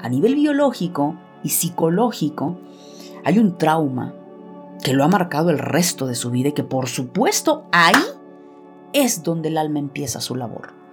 a 0.00 0.08
nivel 0.08 0.36
biológico 0.36 1.16
y 1.42 1.50
psicológico. 1.50 2.58
Hay 3.24 3.38
un 3.38 3.58
trauma 3.58 4.14
que 4.84 4.92
lo 4.92 5.02
ha 5.02 5.08
marcado 5.08 5.50
el 5.50 5.58
resto 5.58 6.06
de 6.06 6.14
su 6.14 6.30
vida 6.30 6.50
y 6.50 6.52
que 6.52 6.62
por 6.62 6.88
supuesto 6.88 7.64
ahí 7.72 7.94
es 8.92 9.24
donde 9.24 9.48
el 9.48 9.58
alma 9.58 9.80
empieza 9.80 10.20
su 10.20 10.36
labor. 10.36 10.85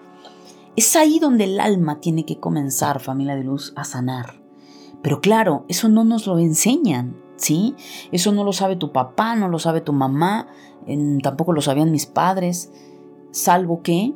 Es 0.76 0.96
ahí 0.96 1.20
donde 1.20 1.44
el 1.44 1.60
alma 1.60 2.00
tiene 2.00 2.26
que 2.26 2.40
comenzar, 2.40 3.00
familia 3.00 3.36
de 3.36 3.44
luz, 3.44 3.74
a 3.76 3.84
sanar. 3.84 4.42
Pero 5.04 5.22
claro, 5.22 5.66
eso 5.68 5.88
no 5.88 6.04
nos 6.04 6.26
lo 6.26 6.40
enseñan, 6.40 7.16
¿sí? 7.36 7.76
Eso 8.12 8.32
no 8.32 8.44
lo 8.44 8.54
sabe 8.54 8.76
tu 8.76 8.92
papá, 8.92 9.36
no 9.36 9.50
lo 9.50 9.60
sabe 9.60 9.82
tu 9.82 9.94
mamá, 9.94 10.48
tampoco 11.22 11.54
lo 11.54 11.62
sabían 11.62 11.92
mis 11.92 12.08
padres, 12.08 12.72
salvo 13.32 13.84
que 13.84 14.14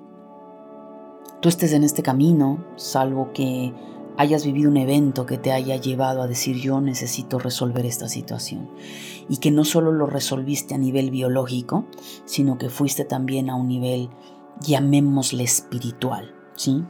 tú 1.41 1.49
estés 1.49 1.73
en 1.73 1.83
este 1.83 2.01
camino, 2.01 2.65
salvo 2.75 3.33
que 3.33 3.73
hayas 4.17 4.43
vivido 4.43 4.71
un 4.71 4.77
evento 4.77 5.27
que 5.27 5.37
te 5.37 5.51
haya 5.51 5.75
llevado 5.75 6.23
a 6.23 6.27
decir 6.27 6.55
yo 6.55 6.81
necesito 6.81 7.37
resolver 7.37 7.85
esta 7.85 8.07
situación. 8.07 8.69
Y 9.29 9.37
que 9.37 9.51
no 9.51 9.63
solo 9.63 9.91
lo 9.91 10.07
resolviste 10.07 10.73
a 10.73 10.79
nivel 10.79 11.11
biológico, 11.11 11.85
sino 12.25 12.57
que 12.57 12.69
fuiste 12.69 13.05
también 13.05 13.51
a 13.51 13.55
un 13.55 13.67
nivel, 13.67 14.09
llamémosle 14.61 15.43
espiritual. 15.43 16.33
¿Sí? 16.57 16.83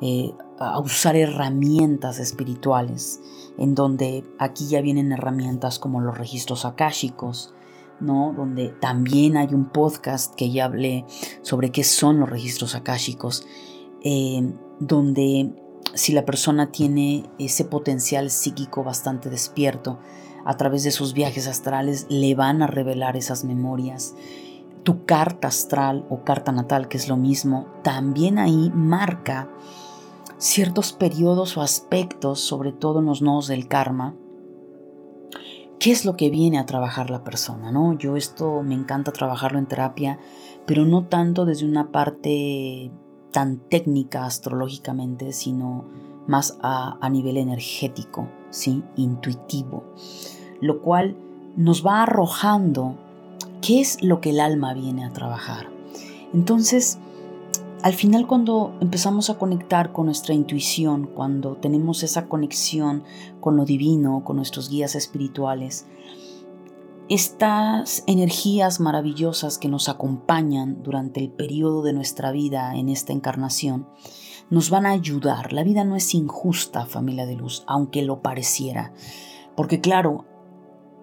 Eh, 0.00 0.32
a 0.60 0.78
usar 0.78 1.16
herramientas 1.16 2.20
espirituales, 2.20 3.20
en 3.58 3.74
donde 3.74 4.24
aquí 4.38 4.68
ya 4.68 4.80
vienen 4.80 5.10
herramientas 5.10 5.80
como 5.80 6.00
los 6.00 6.16
registros 6.16 6.64
akáshicos, 6.64 7.52
¿no? 8.00 8.32
Donde 8.36 8.68
también 8.68 9.36
hay 9.36 9.48
un 9.54 9.66
podcast 9.70 10.34
que 10.34 10.50
ya 10.50 10.66
hablé 10.66 11.04
sobre 11.42 11.70
qué 11.70 11.82
son 11.82 12.20
los 12.20 12.30
registros 12.30 12.76
akáshicos, 12.76 13.44
eh, 14.04 14.52
donde 14.78 15.52
si 15.94 16.12
la 16.12 16.24
persona 16.24 16.70
tiene 16.70 17.24
ese 17.38 17.64
potencial 17.64 18.30
psíquico 18.30 18.84
bastante 18.84 19.30
despierto, 19.30 19.98
a 20.44 20.56
través 20.56 20.84
de 20.84 20.92
sus 20.92 21.12
viajes 21.12 21.46
astrales 21.46 22.06
le 22.08 22.34
van 22.34 22.62
a 22.62 22.66
revelar 22.66 23.16
esas 23.16 23.44
memorias 23.44 24.14
tu 24.82 25.04
carta 25.04 25.48
astral 25.48 26.06
o 26.10 26.24
carta 26.24 26.52
natal, 26.52 26.88
que 26.88 26.96
es 26.96 27.08
lo 27.08 27.16
mismo, 27.16 27.66
también 27.82 28.38
ahí 28.38 28.70
marca 28.74 29.48
ciertos 30.38 30.92
periodos 30.92 31.56
o 31.56 31.62
aspectos, 31.62 32.40
sobre 32.40 32.72
todo 32.72 33.00
en 33.00 33.06
los 33.06 33.22
nodos 33.22 33.48
del 33.48 33.68
karma, 33.68 34.14
qué 35.78 35.90
es 35.90 36.04
lo 36.04 36.16
que 36.16 36.30
viene 36.30 36.58
a 36.58 36.66
trabajar 36.66 37.10
la 37.10 37.24
persona, 37.24 37.70
¿no? 37.70 37.96
Yo 37.98 38.16
esto 38.16 38.62
me 38.62 38.74
encanta 38.74 39.12
trabajarlo 39.12 39.58
en 39.58 39.66
terapia, 39.66 40.18
pero 40.66 40.84
no 40.84 41.04
tanto 41.04 41.44
desde 41.44 41.66
una 41.66 41.90
parte 41.90 42.90
tan 43.32 43.58
técnica 43.58 44.24
astrológicamente, 44.24 45.32
sino 45.32 45.84
más 46.26 46.58
a, 46.62 46.98
a 47.00 47.08
nivel 47.08 47.36
energético, 47.36 48.28
¿sí? 48.50 48.82
Intuitivo, 48.96 49.84
lo 50.60 50.82
cual 50.82 51.16
nos 51.56 51.84
va 51.84 52.02
arrojando 52.02 52.96
¿Qué 53.60 53.80
es 53.80 54.02
lo 54.02 54.20
que 54.20 54.30
el 54.30 54.40
alma 54.40 54.74
viene 54.74 55.04
a 55.04 55.12
trabajar? 55.12 55.66
Entonces, 56.32 56.98
al 57.82 57.94
final 57.94 58.26
cuando 58.26 58.74
empezamos 58.80 59.30
a 59.30 59.38
conectar 59.38 59.92
con 59.92 60.06
nuestra 60.06 60.34
intuición, 60.34 61.06
cuando 61.06 61.56
tenemos 61.56 62.02
esa 62.02 62.26
conexión 62.26 63.04
con 63.40 63.56
lo 63.56 63.64
divino, 63.64 64.24
con 64.24 64.36
nuestros 64.36 64.68
guías 64.68 64.94
espirituales, 64.94 65.86
estas 67.08 68.04
energías 68.06 68.80
maravillosas 68.80 69.58
que 69.58 69.68
nos 69.68 69.88
acompañan 69.88 70.82
durante 70.82 71.20
el 71.20 71.30
periodo 71.30 71.82
de 71.82 71.94
nuestra 71.94 72.32
vida 72.32 72.76
en 72.76 72.88
esta 72.88 73.12
encarnación, 73.12 73.86
nos 74.50 74.70
van 74.70 74.86
a 74.86 74.90
ayudar. 74.90 75.52
La 75.52 75.62
vida 75.62 75.84
no 75.84 75.96
es 75.96 76.14
injusta, 76.14 76.86
familia 76.86 77.26
de 77.26 77.36
luz, 77.36 77.64
aunque 77.66 78.02
lo 78.02 78.20
pareciera. 78.20 78.92
Porque 79.56 79.80
claro, 79.80 80.26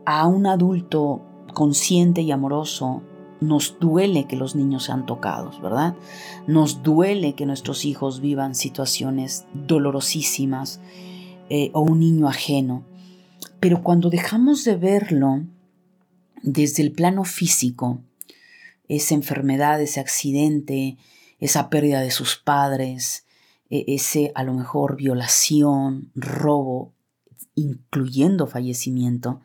a 0.06 0.28
un 0.28 0.46
adulto 0.46 1.22
consciente 1.54 2.22
y 2.22 2.32
amoroso, 2.32 3.02
nos 3.42 3.78
duele 3.80 4.26
que 4.26 4.36
los 4.36 4.56
niños 4.56 4.86
sean 4.86 5.06
tocados, 5.06 5.62
¿verdad? 5.62 5.96
Nos 6.48 6.84
duele 6.84 7.36
que 7.36 7.46
nuestros 7.46 7.86
hijos 7.86 8.22
vivan 8.22 8.56
situaciones 8.56 9.46
dolorosísimas 9.54 10.80
eh, 11.50 11.70
o 11.74 11.82
un 11.82 12.00
niño 12.00 12.28
ajeno. 12.28 12.86
Pero 13.60 13.84
cuando 13.84 14.10
dejamos 14.10 14.64
de 14.64 14.76
verlo 14.76 15.44
desde 16.42 16.84
el 16.84 16.92
plano 16.92 17.24
físico, 17.24 18.02
esa 18.88 19.16
enfermedad, 19.16 19.82
ese 19.82 20.00
accidente, 20.00 20.98
esa 21.40 21.70
pérdida 21.70 22.02
de 22.02 22.12
sus 22.12 22.38
padres, 22.38 23.26
e, 23.70 23.86
ese 23.88 24.32
a 24.36 24.44
lo 24.44 24.54
mejor 24.54 24.96
violación, 24.96 26.12
robo, 26.16 26.94
incluyendo 27.56 28.48
fallecimiento, 28.48 29.42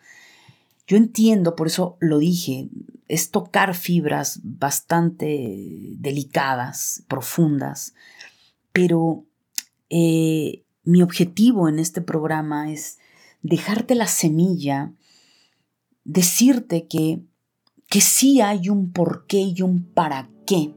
yo 0.91 0.97
entiendo, 0.97 1.55
por 1.55 1.69
eso 1.69 1.97
lo 2.01 2.19
dije, 2.19 2.69
es 3.07 3.31
tocar 3.31 3.77
fibras 3.77 4.41
bastante 4.43 5.95
delicadas, 5.99 7.05
profundas, 7.07 7.95
pero 8.73 9.25
eh, 9.89 10.65
mi 10.83 11.03
objetivo 11.03 11.69
en 11.69 11.79
este 11.79 12.01
programa 12.01 12.73
es 12.73 12.99
dejarte 13.41 13.95
la 13.95 14.09
semilla, 14.09 14.93
decirte 16.03 16.89
que, 16.89 17.21
que 17.89 18.01
sí 18.01 18.41
hay 18.41 18.69
un 18.69 18.91
porqué 18.91 19.43
y 19.43 19.63
un 19.63 19.85
para 19.85 20.29
qué. 20.45 20.75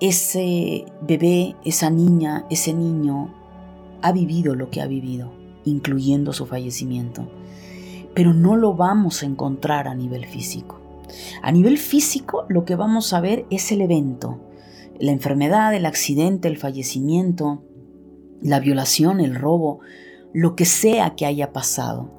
Ese 0.00 0.86
bebé, 1.02 1.54
esa 1.64 1.88
niña, 1.88 2.46
ese 2.50 2.74
niño 2.74 3.32
ha 4.02 4.10
vivido 4.10 4.56
lo 4.56 4.70
que 4.70 4.80
ha 4.80 4.88
vivido, 4.88 5.32
incluyendo 5.64 6.32
su 6.32 6.46
fallecimiento 6.46 7.30
pero 8.16 8.32
no 8.32 8.56
lo 8.56 8.72
vamos 8.72 9.22
a 9.22 9.26
encontrar 9.26 9.86
a 9.86 9.94
nivel 9.94 10.24
físico. 10.24 10.80
A 11.42 11.52
nivel 11.52 11.76
físico 11.76 12.46
lo 12.48 12.64
que 12.64 12.74
vamos 12.74 13.12
a 13.12 13.20
ver 13.20 13.44
es 13.50 13.70
el 13.72 13.82
evento, 13.82 14.40
la 14.98 15.12
enfermedad, 15.12 15.74
el 15.74 15.84
accidente, 15.84 16.48
el 16.48 16.56
fallecimiento, 16.56 17.62
la 18.40 18.58
violación, 18.58 19.20
el 19.20 19.34
robo, 19.34 19.80
lo 20.32 20.56
que 20.56 20.64
sea 20.64 21.14
que 21.14 21.26
haya 21.26 21.52
pasado. 21.52 22.10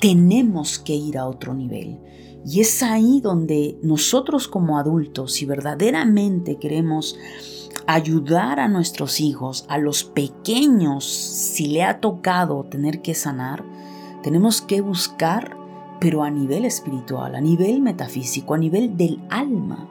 Tenemos 0.00 0.78
que 0.78 0.94
ir 0.94 1.18
a 1.18 1.26
otro 1.26 1.52
nivel. 1.52 2.00
Y 2.46 2.62
es 2.62 2.82
ahí 2.82 3.20
donde 3.20 3.78
nosotros 3.82 4.48
como 4.48 4.78
adultos, 4.78 5.34
si 5.34 5.44
verdaderamente 5.44 6.56
queremos 6.56 7.18
ayudar 7.86 8.60
a 8.60 8.68
nuestros 8.68 9.20
hijos, 9.20 9.66
a 9.68 9.76
los 9.76 10.04
pequeños, 10.04 11.04
si 11.04 11.66
le 11.66 11.82
ha 11.82 12.00
tocado 12.00 12.64
tener 12.64 13.02
que 13.02 13.12
sanar, 13.12 13.73
tenemos 14.24 14.62
que 14.62 14.80
buscar, 14.80 15.54
pero 16.00 16.22
a 16.22 16.30
nivel 16.30 16.64
espiritual, 16.64 17.34
a 17.34 17.42
nivel 17.42 17.82
metafísico, 17.82 18.54
a 18.54 18.58
nivel 18.58 18.96
del 18.96 19.22
alma. 19.28 19.86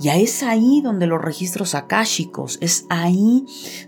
Ya 0.00 0.16
es 0.16 0.42
ahí 0.42 0.80
donde 0.80 1.06
los 1.06 1.20
registros 1.20 1.74
akáshicos, 1.74 2.56
es 2.62 2.86
ahí 2.88 3.44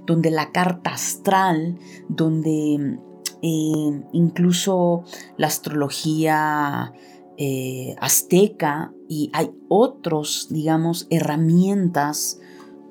donde 0.07 0.31
la 0.31 0.53
carta 0.53 0.91
astral, 0.91 1.79
donde 2.11 2.99
eh, 3.41 4.03
incluso 4.13 5.05
la 5.39 5.47
astrología 5.47 6.93
eh, 7.39 7.97
azteca 7.99 8.93
y 9.09 9.31
hay 9.33 9.53
otros, 9.69 10.49
digamos, 10.51 11.07
herramientas 11.09 12.41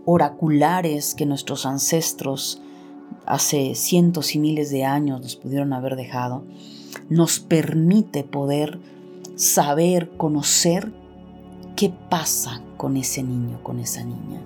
oraculares 0.06 1.14
que 1.14 1.28
nuestros 1.28 1.68
ancestros 1.68 2.60
hace 3.26 3.76
cientos 3.76 4.36
y 4.36 4.40
miles 4.40 4.72
de 4.72 4.86
años 4.86 5.22
nos 5.22 5.36
pudieron 5.36 5.74
haber 5.74 5.96
dejado, 5.96 6.44
nos 7.10 7.40
permite 7.40 8.24
poder 8.24 8.80
saber, 9.36 10.10
conocer 10.18 10.92
qué 11.76 11.94
pasa 12.10 12.62
con 12.78 12.98
ese 12.98 13.24
niño, 13.24 13.62
con 13.64 13.80
esa 13.80 14.04
niña, 14.04 14.42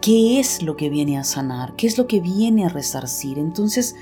qué 0.00 0.40
es 0.40 0.62
lo 0.62 0.76
que 0.76 0.90
viene 0.90 1.18
a 1.18 1.24
sanar, 1.24 1.74
qué 1.76 1.86
es 1.86 1.98
lo 1.98 2.06
que 2.06 2.20
viene 2.20 2.66
a 2.66 2.68
resarcir. 2.68 3.38
Entonces, 3.38 3.94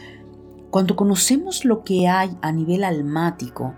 cuando 0.70 0.96
conocemos 0.96 1.64
lo 1.64 1.82
que 1.82 2.08
hay 2.08 2.36
a 2.42 2.52
nivel 2.52 2.84
almático, 2.84 3.74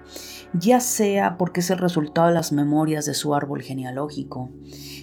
ya 0.52 0.80
sea 0.80 1.36
porque 1.36 1.60
es 1.60 1.70
el 1.70 1.78
resultado 1.78 2.28
de 2.28 2.34
las 2.34 2.52
memorias 2.52 3.04
de 3.04 3.14
su 3.14 3.34
árbol 3.34 3.62
genealógico, 3.62 4.50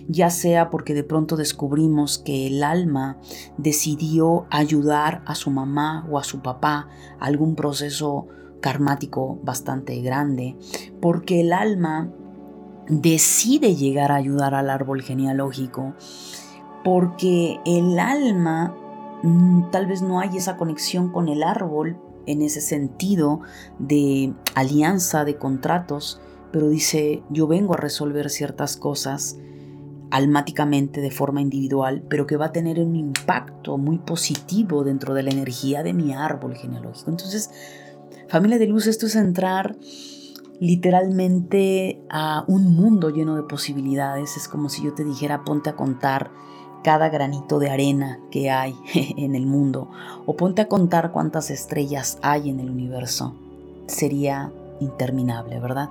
ya 0.08 0.30
sea 0.30 0.70
porque 0.70 0.94
de 0.94 1.04
pronto 1.04 1.36
descubrimos 1.36 2.18
que 2.18 2.48
el 2.48 2.64
alma 2.64 3.18
decidió 3.58 4.46
ayudar 4.50 5.22
a 5.26 5.36
su 5.36 5.52
mamá 5.52 6.08
o 6.10 6.18
a 6.18 6.24
su 6.24 6.42
papá 6.42 6.88
a 7.20 7.26
algún 7.26 7.56
proceso 7.56 8.28
karmático 8.62 9.40
bastante 9.44 10.02
grande, 10.02 10.56
porque 11.02 11.42
el 11.42 11.54
alma 11.54 12.10
decide 12.90 13.76
llegar 13.76 14.12
a 14.12 14.16
ayudar 14.16 14.56
al 14.56 14.70
árbol 14.70 15.02
genealógico, 15.02 15.94
porque 16.84 17.60
el 17.66 18.00
alma 18.00 18.76
mm, 19.24 19.72
tal 19.72 19.88
vez 19.88 20.02
no 20.02 20.20
hay 20.20 20.38
esa 20.38 20.58
conexión 20.58 21.12
con 21.12 21.28
el 21.28 21.44
árbol 21.44 21.98
en 22.26 22.42
ese 22.42 22.62
sentido 22.62 23.42
de 23.80 24.34
alianza, 24.56 25.26
de 25.26 25.36
contratos, 25.38 26.22
pero 26.52 26.70
dice, 26.70 27.24
yo 27.30 27.48
vengo 27.48 27.74
a 27.74 27.78
resolver 27.78 28.30
ciertas 28.30 28.78
cosas 28.78 29.38
almáticamente 30.12 31.02
de 31.02 31.12
forma 31.12 31.42
individual, 31.42 32.04
pero 32.10 32.28
que 32.28 32.38
va 32.38 32.48
a 32.48 32.52
tener 32.52 32.80
un 32.80 32.96
impacto 32.96 33.78
muy 33.78 33.98
positivo 33.98 34.84
dentro 34.84 35.14
de 35.14 35.24
la 35.24 35.32
energía 35.32 35.84
de 35.84 35.94
mi 35.94 36.14
árbol 36.14 36.56
genealógico. 36.56 37.10
Entonces, 37.10 37.52
familia 38.28 38.58
de 38.58 38.68
luz, 38.68 38.88
esto 38.88 39.06
es 39.06 39.16
entrar 39.16 39.76
literalmente 40.60 42.02
a 42.10 42.44
un 42.48 42.76
mundo 42.76 43.10
lleno 43.10 43.36
de 43.36 43.44
posibilidades. 43.44 44.38
Es 44.38 44.48
como 44.48 44.70
si 44.70 44.84
yo 44.84 44.94
te 44.94 45.04
dijera, 45.04 45.44
ponte 45.44 45.70
a 45.70 45.76
contar 45.76 46.32
cada 46.84 47.10
granito 47.10 47.60
de 47.60 47.70
arena 47.70 48.20
que 48.32 48.50
hay 48.50 48.76
en 49.18 49.36
el 49.36 49.46
mundo 49.46 49.90
o 50.26 50.36
ponte 50.36 50.62
a 50.62 50.68
contar 50.68 51.12
cuántas 51.12 51.50
estrellas 51.50 52.18
hay 52.22 52.50
en 52.50 52.60
el 52.60 52.70
universo. 52.70 53.36
Sería 53.88 54.52
interminable, 54.80 55.60
¿verdad? 55.60 55.90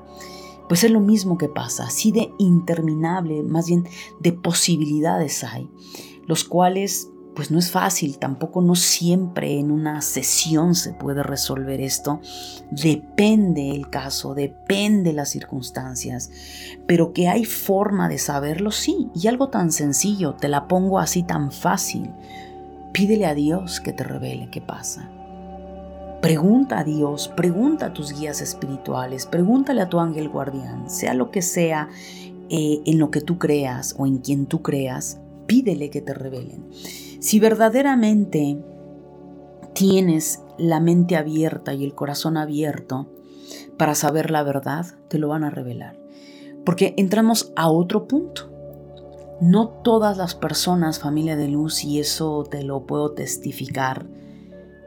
Pues 0.68 0.84
es 0.84 0.90
lo 0.90 1.00
mismo 1.00 1.38
que 1.38 1.48
pasa, 1.48 1.84
así 1.84 2.12
de 2.12 2.32
interminable, 2.38 3.42
más 3.42 3.68
bien 3.68 3.86
de 4.20 4.32
posibilidades 4.32 5.44
hay, 5.44 5.70
los 6.26 6.44
cuales 6.44 7.08
pues 7.36 7.50
no 7.50 7.58
es 7.58 7.70
fácil, 7.70 8.18
tampoco 8.18 8.62
no 8.62 8.74
siempre 8.74 9.60
en 9.60 9.70
una 9.70 10.00
sesión 10.00 10.74
se 10.74 10.94
puede 10.94 11.22
resolver 11.22 11.82
esto. 11.82 12.18
Depende 12.70 13.72
el 13.72 13.90
caso, 13.90 14.34
depende 14.34 15.12
las 15.12 15.28
circunstancias, 15.28 16.30
pero 16.86 17.12
que 17.12 17.28
hay 17.28 17.44
forma 17.44 18.08
de 18.08 18.16
saberlo, 18.16 18.70
sí, 18.70 19.10
y 19.14 19.28
algo 19.28 19.50
tan 19.50 19.70
sencillo, 19.70 20.32
te 20.32 20.48
la 20.48 20.66
pongo 20.66 20.98
así 20.98 21.22
tan 21.22 21.52
fácil. 21.52 22.10
Pídele 22.92 23.26
a 23.26 23.34
Dios 23.34 23.80
que 23.80 23.92
te 23.92 24.02
revele 24.02 24.48
qué 24.50 24.62
pasa. 24.62 25.10
Pregunta 26.26 26.80
a 26.80 26.84
Dios, 26.84 27.28
pregunta 27.28 27.86
a 27.86 27.92
tus 27.92 28.12
guías 28.12 28.40
espirituales, 28.40 29.26
pregúntale 29.26 29.80
a 29.80 29.88
tu 29.88 30.00
ángel 30.00 30.28
guardián, 30.28 30.90
sea 30.90 31.14
lo 31.14 31.30
que 31.30 31.40
sea 31.40 31.88
eh, 32.50 32.80
en 32.84 32.98
lo 32.98 33.12
que 33.12 33.20
tú 33.20 33.38
creas 33.38 33.94
o 33.96 34.08
en 34.08 34.18
quien 34.18 34.46
tú 34.46 34.60
creas, 34.60 35.20
pídele 35.46 35.88
que 35.88 36.00
te 36.00 36.14
revelen. 36.14 36.66
Si 37.20 37.38
verdaderamente 37.38 38.58
tienes 39.72 40.42
la 40.58 40.80
mente 40.80 41.14
abierta 41.14 41.74
y 41.74 41.84
el 41.84 41.94
corazón 41.94 42.36
abierto 42.36 43.06
para 43.76 43.94
saber 43.94 44.32
la 44.32 44.42
verdad, 44.42 44.84
te 45.06 45.20
lo 45.20 45.28
van 45.28 45.44
a 45.44 45.50
revelar. 45.50 45.96
Porque 46.64 46.94
entramos 46.96 47.52
a 47.54 47.70
otro 47.70 48.08
punto. 48.08 48.50
No 49.40 49.68
todas 49.68 50.16
las 50.16 50.34
personas, 50.34 50.98
familia 50.98 51.36
de 51.36 51.46
luz, 51.46 51.84
y 51.84 52.00
eso 52.00 52.42
te 52.50 52.64
lo 52.64 52.84
puedo 52.84 53.12
testificar, 53.12 54.06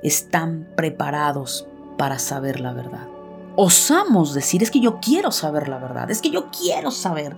están 0.04 0.70
preparados 0.76 1.68
para 1.98 2.20
saber 2.20 2.60
la 2.60 2.74
verdad. 2.74 3.08
Osamos 3.56 4.34
decir, 4.34 4.64
es 4.64 4.72
que 4.72 4.80
yo 4.80 5.00
quiero 5.02 5.32
saber 5.32 5.68
la 5.68 5.80
verdad, 5.80 6.10
es 6.12 6.22
que 6.22 6.30
yo 6.30 6.50
quiero 6.52 6.92
saber. 6.92 7.36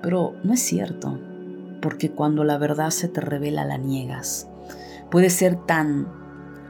Pero 0.00 0.34
no 0.42 0.54
es 0.54 0.60
cierto 0.60 1.18
porque 1.84 2.10
cuando 2.10 2.44
la 2.44 2.56
verdad 2.56 2.88
se 2.88 3.08
te 3.08 3.20
revela 3.20 3.66
la 3.66 3.76
niegas. 3.76 4.48
Puede 5.10 5.28
ser 5.28 5.56
tan 5.66 6.08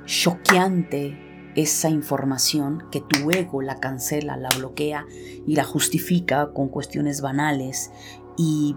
choqueante 0.06 1.52
esa 1.54 1.88
información 1.88 2.82
que 2.90 3.00
tu 3.00 3.30
ego 3.30 3.62
la 3.62 3.78
cancela, 3.78 4.36
la 4.36 4.48
bloquea 4.58 5.06
y 5.46 5.54
la 5.54 5.62
justifica 5.62 6.52
con 6.52 6.68
cuestiones 6.68 7.20
banales 7.20 7.92
y 8.36 8.74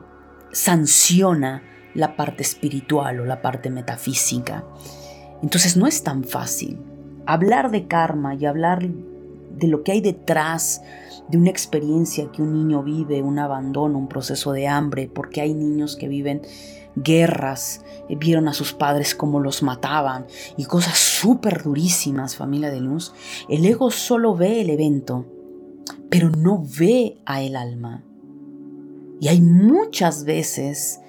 sanciona 0.51 1.63
la 1.95 2.15
parte 2.15 2.43
espiritual 2.43 3.19
o 3.19 3.25
la 3.25 3.41
parte 3.41 3.71
metafísica. 3.71 4.63
Entonces 5.41 5.77
no 5.77 5.87
es 5.87 6.03
tan 6.03 6.23
fácil. 6.23 6.79
Hablar 7.25 7.71
de 7.71 7.87
karma 7.87 8.35
y 8.35 8.45
hablar 8.45 8.87
de 8.87 9.67
lo 9.67 9.83
que 9.83 9.91
hay 9.91 10.01
detrás 10.01 10.81
de 11.29 11.37
una 11.37 11.49
experiencia 11.49 12.31
que 12.31 12.41
un 12.41 12.53
niño 12.53 12.83
vive, 12.83 13.21
un 13.21 13.39
abandono, 13.39 13.97
un 13.97 14.07
proceso 14.07 14.53
de 14.53 14.67
hambre, 14.67 15.09
porque 15.13 15.41
hay 15.41 15.53
niños 15.53 15.95
que 15.95 16.07
viven 16.07 16.41
guerras, 16.95 17.83
eh, 18.09 18.15
vieron 18.15 18.47
a 18.47 18.53
sus 18.53 18.73
padres 18.73 19.13
como 19.13 19.39
los 19.39 19.61
mataban 19.61 20.25
y 20.57 20.65
cosas 20.65 20.97
súper 20.97 21.63
durísimas, 21.63 22.35
familia 22.35 22.71
de 22.71 22.81
luz. 22.81 23.13
El 23.49 23.65
ego 23.65 23.91
solo 23.91 24.35
ve 24.35 24.61
el 24.61 24.69
evento, 24.69 25.25
pero 26.09 26.29
no 26.29 26.63
ve 26.79 27.17
a 27.25 27.41
el 27.41 27.55
alma. 27.55 28.03
Y 29.19 29.29
hay 29.29 29.41
muchas 29.41 30.25
veces, 30.25 30.99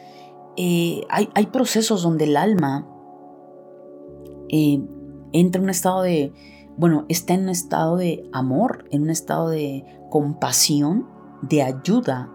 eh, 0.56 1.02
hay, 1.10 1.46
procesos 1.46 2.02
donde 2.02 2.24
el 2.24 2.36
alma 2.36 2.86
eh, 4.50 4.80
entra 5.32 5.58
en 5.58 5.64
un 5.64 5.70
estado 5.70 6.02
de, 6.02 6.32
bueno, 6.76 7.04
está 7.08 7.34
en 7.34 7.42
un 7.44 7.48
estado 7.48 7.96
de 7.96 8.28
amor, 8.32 8.86
en 8.90 9.02
un 9.02 9.10
estado 9.10 9.48
de 9.48 9.84
compasión, 10.10 11.06
de 11.42 11.62
ayuda 11.62 12.30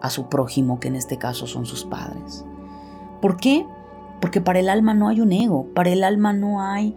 a 0.00 0.10
su 0.10 0.28
prójimo, 0.28 0.80
que 0.80 0.88
en 0.88 0.96
este 0.96 1.18
caso 1.18 1.46
son 1.46 1.66
sus 1.66 1.84
padres. 1.84 2.44
¿Por 3.20 3.36
qué? 3.36 3.66
Porque 4.20 4.40
para 4.40 4.60
el 4.60 4.68
alma 4.68 4.94
no 4.94 5.08
hay 5.08 5.20
un 5.20 5.32
ego, 5.32 5.66
para 5.74 5.90
el 5.90 6.04
alma 6.04 6.32
no 6.32 6.62
hay 6.62 6.96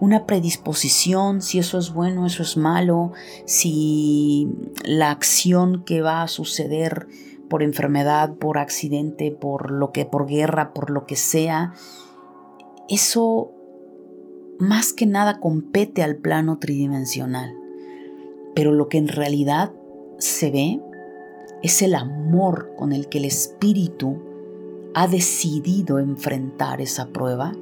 una 0.00 0.26
predisposición, 0.26 1.42
si 1.42 1.58
eso 1.58 1.78
es 1.78 1.92
bueno, 1.92 2.26
eso 2.26 2.42
es 2.42 2.56
malo, 2.56 3.12
si 3.44 4.48
la 4.84 5.10
acción 5.10 5.84
que 5.84 6.02
va 6.02 6.22
a 6.22 6.28
suceder 6.28 7.06
por 7.48 7.62
enfermedad, 7.62 8.34
por 8.34 8.58
accidente, 8.58 9.30
por 9.30 9.70
lo 9.70 9.92
que 9.92 10.04
por 10.04 10.26
guerra, 10.26 10.72
por 10.72 10.90
lo 10.90 11.06
que 11.06 11.16
sea, 11.16 11.74
eso 12.88 13.52
más 14.62 14.92
que 14.92 15.06
nada 15.06 15.40
compete 15.40 16.02
al 16.04 16.16
plano 16.16 16.58
tridimensional. 16.58 17.52
Pero 18.54 18.72
lo 18.72 18.88
que 18.88 18.98
en 18.98 19.08
realidad 19.08 19.72
se 20.18 20.50
ve 20.50 20.80
es 21.62 21.82
el 21.82 21.96
amor 21.96 22.72
con 22.76 22.92
el 22.92 23.08
que 23.08 23.18
el 23.18 23.24
espíritu 23.24 24.22
ha 24.94 25.08
decidido 25.08 25.98
enfrentar 25.98 26.80
esa 26.80 27.08
prueba 27.08 27.52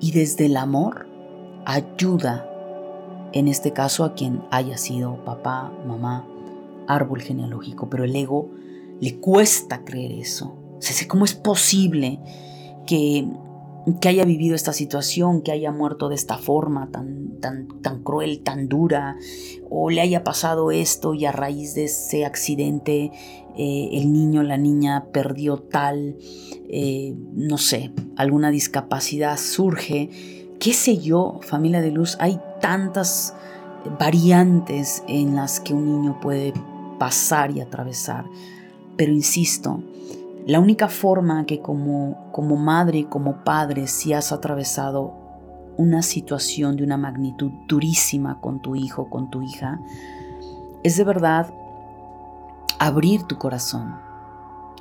y 0.00 0.12
desde 0.12 0.46
el 0.46 0.56
amor 0.56 1.08
ayuda, 1.66 2.48
en 3.32 3.48
este 3.48 3.72
caso 3.72 4.04
a 4.04 4.14
quien 4.14 4.42
haya 4.52 4.78
sido 4.78 5.24
papá, 5.24 5.72
mamá, 5.84 6.28
árbol 6.86 7.22
genealógico, 7.22 7.90
pero 7.90 8.04
el 8.04 8.14
ego 8.14 8.50
le 9.00 9.18
cuesta 9.18 9.84
creer 9.84 10.12
eso. 10.12 10.56
¿Cómo 11.08 11.24
es 11.24 11.34
posible 11.34 12.20
que 12.86 13.28
que 13.94 14.08
haya 14.08 14.24
vivido 14.24 14.54
esta 14.54 14.72
situación, 14.72 15.42
que 15.42 15.52
haya 15.52 15.72
muerto 15.72 16.08
de 16.08 16.14
esta 16.14 16.38
forma 16.38 16.90
tan, 16.90 17.38
tan, 17.40 17.68
tan 17.82 18.02
cruel, 18.02 18.40
tan 18.40 18.68
dura, 18.68 19.16
o 19.70 19.90
le 19.90 20.00
haya 20.00 20.24
pasado 20.24 20.70
esto 20.70 21.14
y 21.14 21.24
a 21.24 21.32
raíz 21.32 21.74
de 21.74 21.84
ese 21.84 22.24
accidente 22.24 23.12
eh, 23.56 23.88
el 23.92 24.12
niño, 24.12 24.42
la 24.42 24.56
niña 24.56 25.06
perdió 25.12 25.58
tal, 25.58 26.16
eh, 26.68 27.14
no 27.32 27.58
sé, 27.58 27.92
alguna 28.16 28.50
discapacidad 28.50 29.36
surge, 29.36 30.10
qué 30.60 30.72
sé 30.72 30.98
yo, 30.98 31.40
familia 31.42 31.80
de 31.80 31.90
luz, 31.90 32.16
hay 32.20 32.40
tantas 32.60 33.34
variantes 33.98 35.02
en 35.08 35.34
las 35.34 35.60
que 35.60 35.74
un 35.74 35.86
niño 35.86 36.20
puede 36.20 36.52
pasar 36.98 37.50
y 37.50 37.60
atravesar, 37.60 38.26
pero 38.96 39.12
insisto, 39.12 39.82
la 40.48 40.60
única 40.60 40.88
forma 40.88 41.44
que 41.44 41.60
como, 41.60 42.32
como 42.32 42.56
madre 42.56 43.06
como 43.06 43.44
padre, 43.44 43.86
si 43.86 44.14
has 44.14 44.32
atravesado 44.32 45.12
una 45.76 46.00
situación 46.00 46.74
de 46.76 46.84
una 46.84 46.96
magnitud 46.96 47.50
durísima 47.68 48.40
con 48.40 48.60
tu 48.60 48.74
hijo, 48.74 49.10
con 49.10 49.28
tu 49.28 49.42
hija, 49.42 49.78
es 50.82 50.96
de 50.96 51.04
verdad 51.04 51.52
abrir 52.78 53.24
tu 53.24 53.36
corazón. 53.36 53.94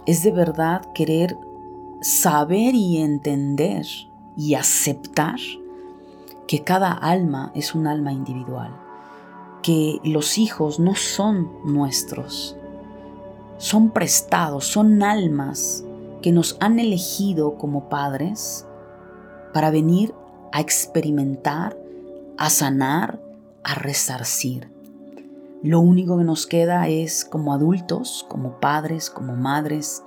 Es 0.06 0.24
de 0.24 0.32
verdad 0.32 0.84
querer 0.94 1.38
saber 2.00 2.74
y 2.74 3.00
entender 3.00 3.86
y 4.38 4.54
aceptar 4.54 5.36
que 6.48 6.64
cada 6.64 6.94
alma 6.94 7.52
es 7.56 7.76
un 7.76 7.88
alma 7.88 8.14
individual, 8.14 8.74
que 9.62 10.00
los 10.06 10.38
hijos 10.38 10.80
no 10.80 10.96
son 10.96 11.52
nuestros, 11.66 12.57
son 13.58 13.92
prestados, 13.92 14.66
son 14.66 15.02
almas 15.04 15.84
que 16.22 16.32
nos 16.32 16.58
han 16.60 16.80
elegido 16.80 17.56
como 17.56 17.90
padres 17.90 18.66
para 19.54 19.72
venir 19.72 20.14
a 20.52 20.62
experimentar, 20.62 21.78
a 22.38 22.50
sanar, 22.50 23.20
a 23.64 23.76
resarcir. 23.76 24.70
Lo 25.64 25.80
único 25.80 26.18
que 26.18 26.24
nos 26.24 26.46
queda 26.46 26.88
es 26.88 27.26
como 27.26 27.54
adultos, 27.54 28.26
como 28.30 28.60
padres, 28.60 29.10
como 29.10 29.36
madres, 29.36 30.04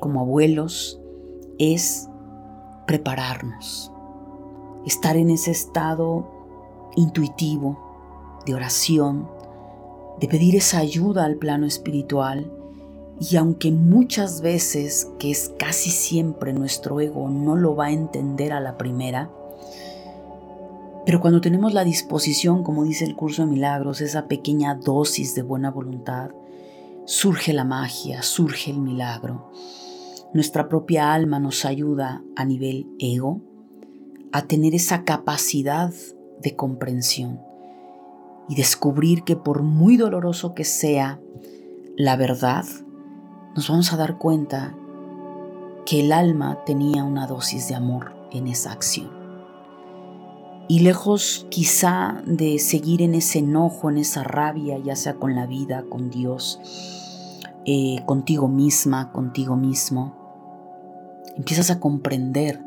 como 0.00 0.20
abuelos, 0.20 1.00
es 1.58 2.08
prepararnos, 2.86 3.90
estar 4.84 5.16
en 5.16 5.30
ese 5.30 5.50
estado 5.50 6.30
intuitivo 6.94 8.42
de 8.44 8.54
oración, 8.54 9.28
de 10.20 10.28
pedir 10.28 10.56
esa 10.56 10.78
ayuda 10.78 11.24
al 11.24 11.36
plano 11.36 11.66
espiritual 11.66 12.50
y 13.20 13.36
aunque 13.36 13.70
muchas 13.72 14.42
veces, 14.42 15.08
que 15.18 15.30
es 15.30 15.52
casi 15.58 15.90
siempre 15.90 16.52
nuestro 16.52 17.00
ego, 17.00 17.28
no 17.30 17.56
lo 17.56 17.74
va 17.74 17.86
a 17.86 17.92
entender 17.92 18.52
a 18.52 18.60
la 18.60 18.76
primera, 18.76 19.30
pero 21.06 21.20
cuando 21.20 21.40
tenemos 21.40 21.72
la 21.72 21.84
disposición, 21.84 22.64
como 22.64 22.84
dice 22.84 23.04
el 23.04 23.14
curso 23.14 23.42
de 23.42 23.52
milagros, 23.52 24.00
esa 24.00 24.26
pequeña 24.26 24.74
dosis 24.74 25.34
de 25.36 25.42
buena 25.42 25.70
voluntad, 25.70 26.30
surge 27.04 27.52
la 27.52 27.64
magia, 27.64 28.22
surge 28.22 28.72
el 28.72 28.78
milagro. 28.78 29.52
Nuestra 30.34 30.68
propia 30.68 31.14
alma 31.14 31.38
nos 31.38 31.64
ayuda 31.64 32.22
a 32.34 32.44
nivel 32.44 32.88
ego 32.98 33.40
a 34.32 34.42
tener 34.42 34.74
esa 34.74 35.04
capacidad 35.04 35.94
de 36.42 36.56
comprensión 36.56 37.40
y 38.48 38.56
descubrir 38.56 39.22
que 39.22 39.36
por 39.36 39.62
muy 39.62 39.96
doloroso 39.96 40.54
que 40.54 40.64
sea 40.64 41.20
la 41.96 42.16
verdad, 42.16 42.66
nos 43.56 43.68
vamos 43.70 43.90
a 43.92 43.96
dar 43.96 44.18
cuenta 44.18 44.74
que 45.86 46.00
el 46.00 46.12
alma 46.12 46.58
tenía 46.66 47.04
una 47.04 47.26
dosis 47.26 47.68
de 47.68 47.74
amor 47.74 48.14
en 48.30 48.48
esa 48.48 48.70
acción. 48.70 49.10
Y 50.68 50.80
lejos 50.80 51.46
quizá 51.48 52.20
de 52.26 52.58
seguir 52.58 53.00
en 53.00 53.14
ese 53.14 53.38
enojo, 53.38 53.88
en 53.88 53.98
esa 53.98 54.24
rabia, 54.24 54.78
ya 54.78 54.94
sea 54.94 55.14
con 55.14 55.34
la 55.34 55.46
vida, 55.46 55.84
con 55.88 56.10
Dios, 56.10 56.60
eh, 57.64 58.02
contigo 58.04 58.48
misma, 58.48 59.10
contigo 59.12 59.56
mismo, 59.56 60.14
empiezas 61.36 61.70
a 61.70 61.80
comprender 61.80 62.62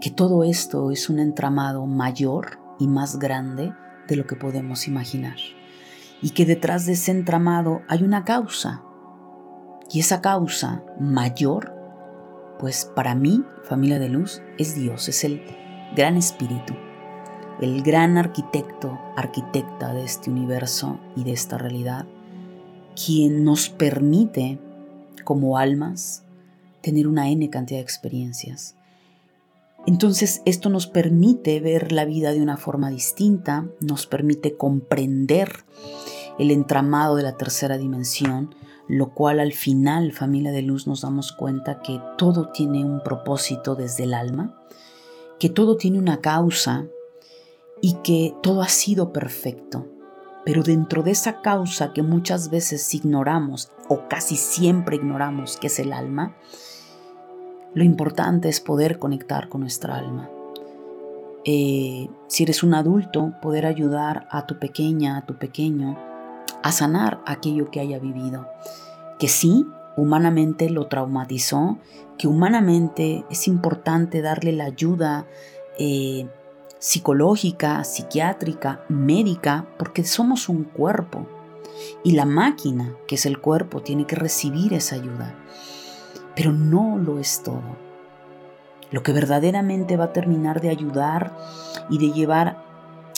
que 0.00 0.10
todo 0.10 0.44
esto 0.44 0.92
es 0.92 1.08
un 1.08 1.18
entramado 1.18 1.86
mayor 1.86 2.58
y 2.78 2.86
más 2.86 3.18
grande 3.18 3.72
de 4.06 4.16
lo 4.16 4.26
que 4.26 4.36
podemos 4.36 4.86
imaginar. 4.86 5.36
Y 6.20 6.30
que 6.30 6.46
detrás 6.46 6.86
de 6.86 6.92
ese 6.92 7.10
entramado 7.10 7.80
hay 7.88 8.02
una 8.04 8.24
causa, 8.24 8.82
y 9.92 10.00
esa 10.00 10.20
causa 10.20 10.82
mayor, 10.98 11.74
pues 12.58 12.90
para 12.96 13.14
mí, 13.14 13.44
familia 13.64 13.98
de 13.98 14.08
luz, 14.08 14.40
es 14.58 14.74
Dios, 14.74 15.08
es 15.08 15.22
el 15.24 15.42
gran 15.94 16.16
espíritu, 16.16 16.74
el 17.60 17.82
gran 17.82 18.16
arquitecto, 18.16 18.98
arquitecta 19.16 19.92
de 19.92 20.04
este 20.04 20.30
universo 20.30 20.98
y 21.14 21.24
de 21.24 21.32
esta 21.32 21.58
realidad, 21.58 22.06
quien 22.94 23.44
nos 23.44 23.68
permite, 23.68 24.58
como 25.24 25.58
almas, 25.58 26.24
tener 26.80 27.06
una 27.06 27.28
N 27.28 27.48
cantidad 27.50 27.78
de 27.78 27.84
experiencias. 27.84 28.76
Entonces 29.86 30.42
esto 30.46 30.70
nos 30.70 30.86
permite 30.86 31.60
ver 31.60 31.92
la 31.92 32.04
vida 32.04 32.32
de 32.32 32.40
una 32.40 32.56
forma 32.56 32.88
distinta, 32.88 33.66
nos 33.80 34.06
permite 34.06 34.56
comprender 34.56 35.64
el 36.38 36.50
entramado 36.50 37.16
de 37.16 37.24
la 37.24 37.36
tercera 37.36 37.76
dimensión, 37.76 38.54
lo 38.92 39.14
cual 39.14 39.40
al 39.40 39.54
final, 39.54 40.12
familia 40.12 40.52
de 40.52 40.60
luz, 40.60 40.86
nos 40.86 41.00
damos 41.00 41.32
cuenta 41.32 41.80
que 41.80 41.98
todo 42.18 42.50
tiene 42.50 42.84
un 42.84 43.02
propósito 43.02 43.74
desde 43.74 44.04
el 44.04 44.12
alma, 44.12 44.62
que 45.40 45.48
todo 45.48 45.78
tiene 45.78 45.98
una 45.98 46.20
causa 46.20 46.84
y 47.80 47.94
que 48.04 48.34
todo 48.42 48.60
ha 48.60 48.68
sido 48.68 49.10
perfecto. 49.10 49.86
Pero 50.44 50.62
dentro 50.62 51.02
de 51.02 51.12
esa 51.12 51.40
causa 51.40 51.94
que 51.94 52.02
muchas 52.02 52.50
veces 52.50 52.94
ignoramos 52.94 53.70
o 53.88 54.08
casi 54.08 54.36
siempre 54.36 54.96
ignoramos, 54.96 55.56
que 55.56 55.68
es 55.68 55.78
el 55.78 55.94
alma, 55.94 56.36
lo 57.72 57.84
importante 57.84 58.50
es 58.50 58.60
poder 58.60 58.98
conectar 58.98 59.48
con 59.48 59.62
nuestra 59.62 59.96
alma. 59.96 60.28
Eh, 61.46 62.10
si 62.26 62.42
eres 62.42 62.62
un 62.62 62.74
adulto, 62.74 63.32
poder 63.40 63.64
ayudar 63.64 64.28
a 64.30 64.44
tu 64.44 64.58
pequeña, 64.58 65.16
a 65.16 65.24
tu 65.24 65.38
pequeño, 65.38 66.11
a 66.62 66.72
sanar 66.72 67.20
aquello 67.26 67.70
que 67.70 67.80
haya 67.80 67.98
vivido 67.98 68.46
que 69.22 69.28
sí, 69.28 69.68
humanamente 69.96 70.68
lo 70.68 70.88
traumatizó, 70.88 71.78
que 72.18 72.26
humanamente 72.26 73.24
es 73.30 73.46
importante 73.46 74.20
darle 74.20 74.50
la 74.50 74.64
ayuda 74.64 75.26
eh, 75.78 76.26
psicológica, 76.80 77.84
psiquiátrica, 77.84 78.80
médica, 78.88 79.68
porque 79.78 80.02
somos 80.02 80.48
un 80.48 80.64
cuerpo. 80.64 81.28
Y 82.02 82.14
la 82.14 82.24
máquina, 82.24 82.96
que 83.06 83.14
es 83.14 83.24
el 83.24 83.38
cuerpo, 83.38 83.80
tiene 83.80 84.08
que 84.08 84.16
recibir 84.16 84.74
esa 84.74 84.96
ayuda. 84.96 85.36
Pero 86.34 86.52
no 86.52 86.98
lo 86.98 87.20
es 87.20 87.44
todo. 87.44 87.76
Lo 88.90 89.04
que 89.04 89.12
verdaderamente 89.12 89.96
va 89.96 90.06
a 90.06 90.12
terminar 90.12 90.60
de 90.60 90.70
ayudar 90.70 91.32
y 91.88 91.98
de 91.98 92.10
llevar 92.10 92.60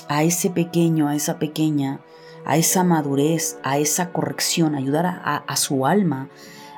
a 0.06 0.22
ese 0.22 0.50
pequeño, 0.50 1.08
a 1.08 1.14
esa 1.14 1.38
pequeña, 1.38 2.00
a 2.44 2.56
esa 2.56 2.84
madurez, 2.84 3.58
a 3.62 3.78
esa 3.78 4.10
corrección, 4.10 4.74
ayudar 4.74 5.06
a, 5.24 5.56
su 5.56 5.86
alma 5.86 6.28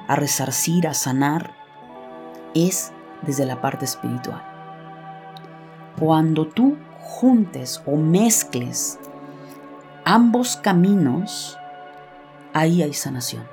a 0.08 0.16
resarcir, 0.16 0.86
a 0.86 0.94
sanar, 0.94 1.54
es 2.54 2.92
desde 3.22 3.44
la 3.46 3.60
parte 3.60 3.84
espiritual. 3.84 4.42
Cuando 5.98 6.46
tú 6.46 6.76
juntes 7.00 7.82
o 7.86 7.96
mezcles 7.96 8.98
ambos 10.04 10.56
caminos, 10.56 11.58
ahí 12.52 12.82
hay 12.82 12.92
sanación, 12.92 13.44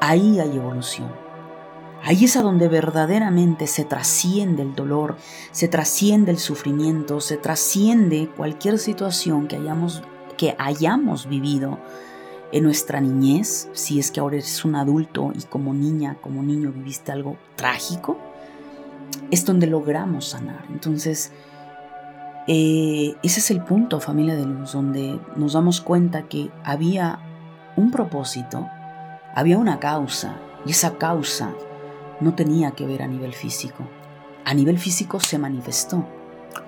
ahí 0.00 0.38
hay 0.38 0.56
evolución. 0.56 1.10
Ahí 2.04 2.24
es 2.24 2.36
a 2.36 2.42
donde 2.42 2.66
verdaderamente 2.66 3.68
se 3.68 3.84
trasciende 3.84 4.62
el 4.62 4.74
dolor, 4.74 5.16
se 5.52 5.68
trasciende 5.68 6.32
el 6.32 6.38
sufrimiento, 6.38 7.20
se 7.20 7.36
trasciende 7.36 8.28
cualquier 8.36 8.80
situación 8.80 9.46
que 9.46 9.54
hayamos 9.54 10.02
que 10.36 10.54
hayamos 10.58 11.28
vivido 11.28 11.78
en 12.52 12.64
nuestra 12.64 13.00
niñez, 13.00 13.68
si 13.72 13.98
es 13.98 14.10
que 14.10 14.20
ahora 14.20 14.36
eres 14.36 14.64
un 14.64 14.76
adulto 14.76 15.32
y 15.34 15.42
como 15.44 15.72
niña, 15.72 16.18
como 16.20 16.42
niño 16.42 16.70
viviste 16.70 17.10
algo 17.10 17.38
trágico, 17.56 18.18
es 19.30 19.44
donde 19.44 19.66
logramos 19.66 20.28
sanar. 20.28 20.64
Entonces, 20.70 21.32
eh, 22.46 23.14
ese 23.22 23.40
es 23.40 23.50
el 23.50 23.62
punto, 23.62 24.00
familia 24.00 24.36
de 24.36 24.44
luz, 24.44 24.72
donde 24.72 25.18
nos 25.36 25.54
damos 25.54 25.80
cuenta 25.80 26.28
que 26.28 26.50
había 26.62 27.20
un 27.76 27.90
propósito, 27.90 28.68
había 29.34 29.58
una 29.58 29.80
causa, 29.80 30.36
y 30.66 30.72
esa 30.72 30.98
causa 30.98 31.54
no 32.20 32.34
tenía 32.34 32.72
que 32.72 32.86
ver 32.86 33.02
a 33.02 33.06
nivel 33.06 33.32
físico. 33.32 33.84
A 34.44 34.54
nivel 34.54 34.78
físico 34.78 35.20
se 35.20 35.38
manifestó, 35.38 36.06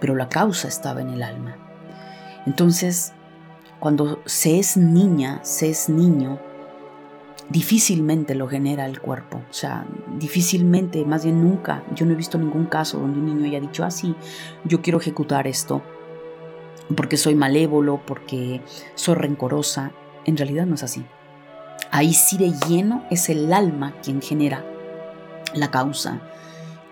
pero 0.00 0.14
la 0.14 0.28
causa 0.28 0.68
estaba 0.68 1.00
en 1.00 1.10
el 1.10 1.22
alma. 1.22 1.56
Entonces, 2.46 3.12
cuando 3.84 4.22
se 4.24 4.58
es 4.58 4.78
niña, 4.78 5.40
se 5.42 5.68
es 5.68 5.90
niño, 5.90 6.38
difícilmente 7.50 8.34
lo 8.34 8.48
genera 8.48 8.86
el 8.86 8.98
cuerpo. 8.98 9.42
O 9.50 9.52
sea, 9.52 9.86
difícilmente, 10.18 11.04
más 11.04 11.24
bien 11.24 11.42
nunca, 11.42 11.84
yo 11.94 12.06
no 12.06 12.12
he 12.12 12.16
visto 12.16 12.38
ningún 12.38 12.64
caso 12.64 12.98
donde 12.98 13.18
un 13.18 13.26
niño 13.26 13.44
haya 13.44 13.60
dicho, 13.60 13.84
ah, 13.84 13.90
sí, 13.90 14.14
yo 14.64 14.80
quiero 14.80 15.00
ejecutar 15.00 15.46
esto 15.46 15.82
porque 16.96 17.18
soy 17.18 17.34
malévolo, 17.34 18.00
porque 18.06 18.62
soy 18.94 19.16
rencorosa. 19.16 19.92
En 20.24 20.38
realidad 20.38 20.64
no 20.64 20.76
es 20.76 20.82
así. 20.82 21.04
Ahí 21.90 22.14
sí 22.14 22.38
de 22.38 22.54
lleno 22.66 23.04
es 23.10 23.28
el 23.28 23.52
alma 23.52 23.92
quien 24.02 24.22
genera 24.22 24.64
la 25.52 25.70
causa 25.70 26.22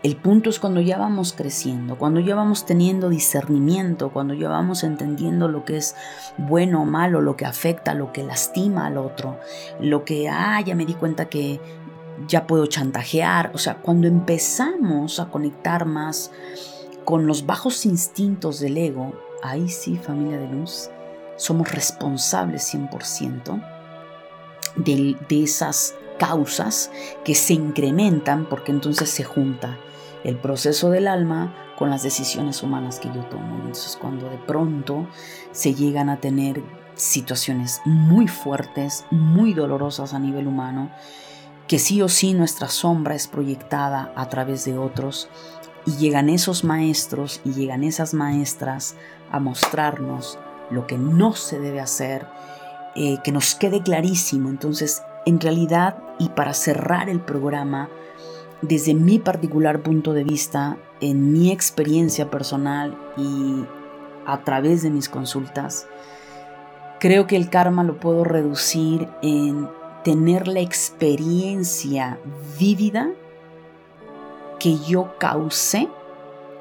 el 0.03 0.17
punto 0.17 0.51
es 0.51 0.59
cuando 0.59 0.81
ya 0.81 0.99
vamos 0.99 1.33
creciendo, 1.33 1.97
cuando 1.97 2.19
ya 2.19 2.35
vamos 2.35 2.67
teniendo 2.67 3.09
discernimiento, 3.09 4.11
cuando 4.13 4.35
ya 4.35 4.49
vamos 4.49 4.83
entendiendo 4.83 5.47
lo 5.47 5.65
que 5.65 5.77
es 5.77 5.95
bueno 6.39 6.83
o 6.83 6.85
malo, 6.85 7.21
lo 7.21 7.37
que 7.37 7.47
afecta, 7.47 7.95
lo 7.95 8.13
que 8.13 8.25
lastima 8.25 8.87
al 8.87 8.99
otro, 8.99 9.39
lo 9.81 10.05
que, 10.05 10.29
ah, 10.29 10.61
ya 10.61 10.75
me 10.75 10.87
di 10.87 10.95
cuenta 10.95 11.27
que 11.27 11.61
ya 12.27 12.49
puedo 12.49 12.67
chantajear. 12.67 13.53
O 13.55 13.59
sea, 13.59 13.77
cuando 13.77 14.09
empezamos 14.09 15.21
a 15.21 15.27
conectar 15.27 15.87
más 15.87 16.33
con 17.05 17.29
los 17.29 17.47
bajos 17.47 17.87
instintos 17.87 18.59
del 18.59 18.79
ego, 18.79 19.13
ahí 19.41 19.69
sí, 19.69 19.97
familia 19.97 20.39
de 20.39 20.49
luz, 20.49 20.91
somos 21.37 21.71
responsables 21.71 22.75
100% 22.75 23.65
de, 24.77 25.17
de 25.29 25.43
esas 25.45 25.95
causas 26.19 26.91
que 27.25 27.37
se 27.37 27.55
incrementan 27.55 28.47
porque 28.49 28.73
entonces 28.73 29.09
se 29.09 29.23
junta 29.23 29.79
el 30.25 30.37
proceso 30.37 30.91
del 30.91 31.09
alma 31.09 31.55
con 31.77 31.91
las 31.91 32.03
decisiones 32.03 32.63
humanas 32.63 32.99
que 32.99 33.09
yo 33.09 33.25
tomo. 33.27 33.57
Entonces 33.57 33.97
cuando 34.01 34.29
de 34.29 34.39
pronto 34.39 35.07
se 35.53 35.75
llegan 35.75 36.09
a 36.09 36.21
tener 36.21 36.63
situaciones 36.95 37.81
muy 37.85 38.29
fuertes, 38.29 39.05
muy 39.11 39.55
dolorosas 39.55 40.15
a 40.15 40.19
nivel 40.19 40.47
humano, 40.47 40.91
que 41.67 41.79
sí 41.79 42.03
o 42.03 42.09
sí 42.09 42.35
nuestra 42.35 42.69
sombra 42.69 43.15
es 43.15 43.29
proyectada 43.29 44.13
a 44.15 44.29
través 44.29 44.65
de 44.65 44.79
otros 44.79 45.29
y 45.87 45.97
llegan 45.97 46.29
esos 46.29 46.65
maestros 46.65 47.41
y 47.45 47.53
llegan 47.53 47.83
esas 47.83 48.15
maestras 48.15 48.97
a 49.31 49.41
mostrarnos 49.41 50.39
lo 50.71 50.87
que 50.87 50.99
no 50.99 51.35
se 51.35 51.59
debe 51.59 51.81
hacer, 51.81 52.27
eh, 52.95 53.19
que 53.25 53.33
nos 53.33 53.55
quede 53.55 53.83
clarísimo. 53.83 54.49
Entonces, 54.49 55.03
en 55.27 55.41
realidad, 55.41 56.03
y 56.19 56.29
para 56.31 56.55
cerrar 56.55 57.09
el 57.09 57.21
programa, 57.21 57.89
desde 58.63 58.95
mi 58.95 59.19
particular 59.19 59.83
punto 59.83 60.13
de 60.15 60.25
vista, 60.25 60.79
en 61.01 61.33
mi 61.33 61.51
experiencia 61.51 62.31
personal 62.31 62.97
y 63.17 63.65
a 64.25 64.45
través 64.45 64.83
de 64.83 64.91
mis 64.91 65.09
consultas, 65.09 65.87
creo 67.01 67.27
que 67.27 67.37
el 67.37 67.51
karma 67.51 67.83
lo 67.83 67.99
puedo 67.99 68.23
reducir 68.23 69.09
en 69.21 69.69
tener 70.05 70.47
la 70.47 70.61
experiencia 70.61 72.19
vívida 72.59 73.11
que 74.61 74.79
yo 74.79 75.19
causé 75.19 75.89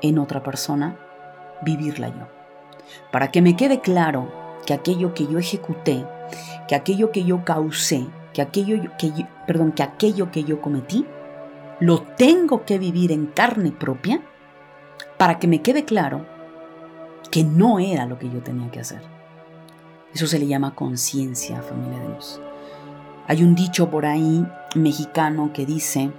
en 0.02 0.18
otra 0.18 0.42
persona, 0.42 0.98
vivirla 1.62 2.10
yo. 2.10 2.28
Para 3.12 3.30
que 3.30 3.44
me 3.44 3.56
quede 3.56 3.80
claro 3.80 4.32
que 4.66 4.74
aquello 4.74 5.14
que 5.14 5.28
yo 5.28 5.38
ejecuté, 5.38 6.04
que 6.68 6.74
aquello 6.74 7.12
que 7.12 7.24
yo 7.24 7.46
causé, 7.46 8.08
que 8.34 8.42
aquello 8.42 8.92
que 8.98 9.12
perdón, 9.46 9.72
que 9.72 9.84
aquello 9.84 10.32
que 10.32 10.44
yo 10.44 10.62
cometí, 10.62 11.06
lo 11.82 12.04
tengo 12.04 12.64
que 12.64 12.78
vivir 12.78 13.12
en 13.12 13.26
carne 13.26 13.72
propia 13.72 14.22
para 15.18 15.40
que 15.40 15.48
me 15.48 15.64
quede 15.64 15.84
claro 15.84 16.28
que 17.32 17.44
no 17.44 17.80
era 17.80 18.06
lo 18.06 18.20
que 18.20 18.30
yo 18.30 18.40
tenía 18.42 18.70
que 18.70 18.80
hacer. 18.80 19.02
Eso 20.14 20.28
se 20.28 20.38
le 20.38 20.46
llama 20.46 20.76
conciencia, 20.76 21.62
familia 21.64 22.00
de 22.00 22.10
luz. 22.10 22.40
Hay 23.28 23.42
un 23.44 23.56
dicho 23.56 23.90
por 23.90 24.06
ahí 24.06 24.46
mexicano 24.76 25.52
que 25.54 25.66
dice, 25.66 26.12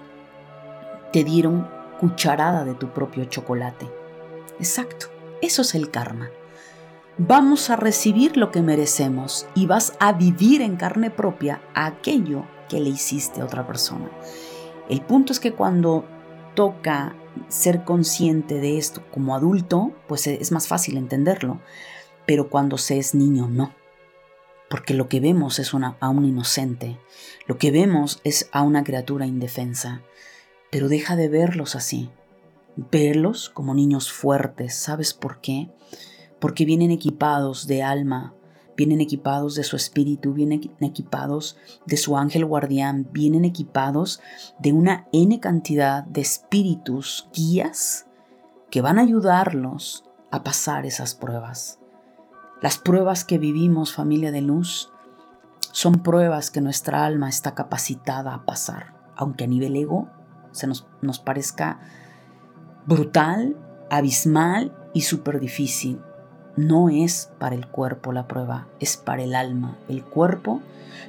te 1.13 1.23
dieron 1.23 1.69
cucharada 2.01 2.65
de 2.65 2.75
tu 2.75 2.89
propio 2.89 3.25
chocolate. 3.27 3.89
Exacto, 4.59 5.07
eso 5.43 5.63
es 5.63 5.77
el 5.77 5.93
karma. 5.93 6.29
Vamos 7.19 7.71
a 7.71 7.77
recibir 7.77 8.37
lo 8.37 8.51
que 8.51 8.63
merecemos 8.63 9.47
y 9.55 9.67
vas 9.67 9.93
a 10.01 10.13
vivir 10.13 10.61
en 10.61 10.75
carne 10.75 11.11
propia 11.11 11.61
aquello 11.75 12.47
que 12.69 12.81
le 12.81 12.89
hiciste 12.89 13.43
a 13.43 13.45
otra 13.45 13.65
persona. 13.65 14.11
El 14.93 15.01
punto 15.01 15.33
es 15.33 15.41
que 15.41 15.55
cuando 15.55 16.05
toca 16.55 17.17
ser 17.49 17.83
consciente 17.83 18.61
de 18.61 18.77
esto 18.77 19.03
como 19.11 19.35
adulto, 19.35 19.91
pues 20.07 20.27
es 20.27 20.53
más 20.53 20.69
fácil 20.69 20.99
entenderlo, 20.99 21.63
pero 22.27 22.51
cuando 22.51 22.77
se 22.77 22.99
es 22.99 23.15
niño 23.15 23.49
no. 23.49 23.75
Porque 24.69 24.93
lo 24.93 25.09
que 25.09 25.19
vemos 25.19 25.59
es 25.59 25.73
a 25.73 26.09
un 26.11 26.25
inocente, 26.27 26.99
lo 27.47 27.57
que 27.57 27.71
vemos 27.71 28.21
es 28.23 28.51
a 28.53 28.61
una 28.61 28.85
criatura 28.85 29.25
indefensa, 29.25 30.03
pero 30.71 30.91
deja 30.91 31.17
de 31.17 31.31
verlos 31.31 31.75
así, 31.75 32.11
verlos 32.77 33.49
como 33.49 33.73
niños 33.73 34.13
fuertes, 34.13 34.75
¿sabes 34.75 35.15
por 35.15 35.41
qué? 35.41 35.71
Porque 36.39 36.67
vienen 36.67 36.91
equipados 36.91 37.67
de 37.67 37.83
alma, 37.83 38.35
vienen 38.77 39.01
equipados 39.01 39.55
de 39.55 39.65
su 39.65 39.77
espíritu, 39.77 40.33
vienen 40.33 40.71
equipados 40.81 41.57
de 41.87 41.97
su 41.97 42.17
ángel 42.17 42.45
guardián, 42.45 43.09
vienen 43.13 43.45
equipados 43.45 44.21
de 44.59 44.73
una 44.73 45.07
N 45.13 45.39
cantidad 45.41 46.05
de 46.05 46.21
espíritus 46.21 47.29
guías 47.35 48.07
que 48.71 48.81
van 48.81 48.99
a 48.99 49.03
ayudarlos 49.03 50.05
a 50.31 50.43
pasar 50.43 50.87
esas 50.87 51.15
pruebas. 51.15 51.79
Las 52.63 52.79
pruebas 52.79 53.25
que 53.25 53.39
vivimos, 53.39 53.93
familia 53.93 54.31
de 54.31 54.41
luz, 54.41 54.91
son 55.73 56.03
pruebas 56.03 56.51
que 56.51 56.61
nuestra 56.61 57.05
alma 57.05 57.29
está 57.29 57.55
capacitada 57.55 58.35
a 58.35 58.45
pasar, 58.45 58.95
aunque 59.17 59.45
a 59.45 59.49
nivel 59.49 59.77
ego 59.77 60.09
se 60.53 60.67
nos, 60.67 60.87
nos 61.01 61.19
parezca 61.19 61.81
brutal, 62.87 63.57
abismal 63.91 64.75
y 64.95 65.03
súper 65.03 65.41
difícil 65.41 66.01
no 66.57 66.89
es 66.89 67.31
para 67.39 67.55
el 67.55 67.67
cuerpo 67.67 68.13
la 68.13 68.29
prueba, 68.29 68.69
es 68.81 68.97
para 68.97 69.23
el 69.23 69.35
alma. 69.35 69.79
El 69.89 70.03
cuerpo 70.03 70.61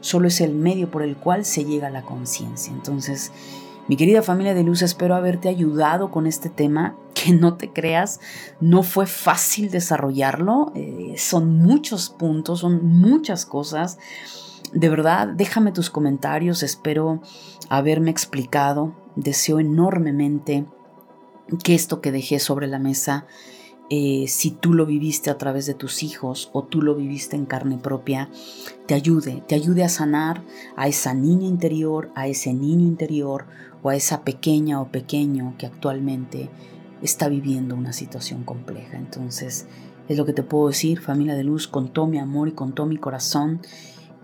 solo 0.02 0.28
es 0.28 0.41
el 0.41 0.54
medio 0.54 0.89
por 0.89 1.04
el 1.04 1.18
cual 1.18 1.46
se 1.46 1.66
llega 1.66 1.88
a 1.88 1.91
la 1.91 2.04
conciencia. 2.04 2.72
Entonces, 2.74 3.32
mi 3.88 3.98
querida 3.98 4.22
familia 4.22 4.54
de 4.54 4.64
luz, 4.64 4.82
espero 4.82 5.14
haberte 5.14 5.50
ayudado 5.50 6.10
con 6.10 6.26
este 6.26 6.50
tema, 6.50 6.96
que 7.14 7.34
no 7.34 7.56
te 7.56 7.72
creas, 7.72 8.22
no 8.62 8.82
fue 8.82 9.08
fácil 9.08 9.72
desarrollarlo, 9.72 10.72
eh, 10.76 11.16
son 11.18 11.58
muchos 11.58 12.10
puntos, 12.10 12.62
son 12.62 12.86
muchas 12.86 13.46
cosas. 13.46 13.98
De 14.72 14.88
verdad, 14.88 15.28
déjame 15.28 15.74
tus 15.74 15.89
comentarios, 15.89 16.64
espero 16.64 17.22
haberme 17.70 18.10
explicado, 18.10 18.96
deseo 19.18 19.60
enormemente 19.60 20.66
que 21.64 21.76
esto 21.76 22.00
que 22.00 22.12
dejé 22.12 22.39
sobre 22.39 22.68
la 22.68 22.80
mesa 22.80 23.26
eh, 23.96 24.26
si 24.28 24.50
tú 24.50 24.74
lo 24.74 24.88
viviste 24.88 25.30
a 25.30 25.38
través 25.38 25.68
de 25.68 25.76
tus 25.76 26.02
hijos 26.02 26.50
o 26.52 26.64
tú 26.64 26.82
lo 26.82 26.96
viviste 26.96 27.36
en 27.36 27.46
carne 27.46 27.78
propia, 27.78 28.28
te 28.88 28.96
ayude, 28.96 29.44
te 29.48 29.54
ayude 29.54 29.84
a 29.84 29.89
sanar 29.89 30.44
a 30.76 30.88
esa 30.88 31.14
niña 31.14 31.46
interior, 31.46 32.10
a 32.16 32.26
ese 32.26 32.56
niño 32.56 32.88
interior 32.88 33.46
o 33.84 33.89
a 33.89 33.96
esa 33.96 34.24
pequeña 34.24 34.82
o 34.82 34.88
pequeño 34.88 35.54
que 35.60 35.68
actualmente 35.68 36.50
está 37.04 37.30
viviendo 37.30 37.76
una 37.76 37.94
situación 37.94 38.44
compleja. 38.44 38.98
Entonces, 38.98 39.68
es 40.10 40.18
lo 40.18 40.26
que 40.26 40.34
te 40.34 40.41
puedo 40.41 40.70
decir, 40.70 41.00
familia 41.00 41.36
de 41.36 41.44
luz, 41.44 41.68
con 41.68 41.94
todo 41.94 42.08
mi 42.08 42.18
amor 42.18 42.48
y 42.48 42.54
con 42.54 42.74
todo 42.74 42.88
mi 42.88 42.98
corazón, 42.98 43.62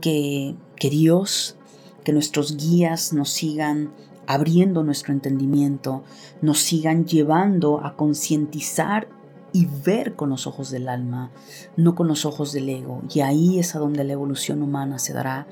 que, 0.01 0.55
que 0.77 0.89
Dios, 0.89 1.57
que 2.03 2.11
nuestros 2.11 2.57
guías 2.57 3.13
nos 3.13 3.29
sigan 3.29 3.91
abriendo 4.25 4.83
nuestro 4.83 5.13
entendimiento, 5.13 6.03
nos 6.41 6.57
sigan 6.57 7.05
llevando 7.05 7.85
a 7.85 7.95
concientizar 7.95 9.18
y 9.53 9.67
ver 9.85 10.15
con 10.15 10.29
los 10.29 10.47
ojos 10.47 10.69
del 10.69 10.89
alma, 10.89 11.31
no 11.75 11.95
con 11.95 12.07
los 12.07 12.25
ojos 12.25 12.51
del 12.51 12.69
ego. 12.69 13.01
Y 13.13 13.21
ahí 13.21 13.59
es 13.59 13.75
a 13.75 13.79
donde 13.79 14.03
la 14.03 14.13
evolución 14.13 14.61
humana 14.61 14.99
se 14.99 15.13
dará. 15.13 15.47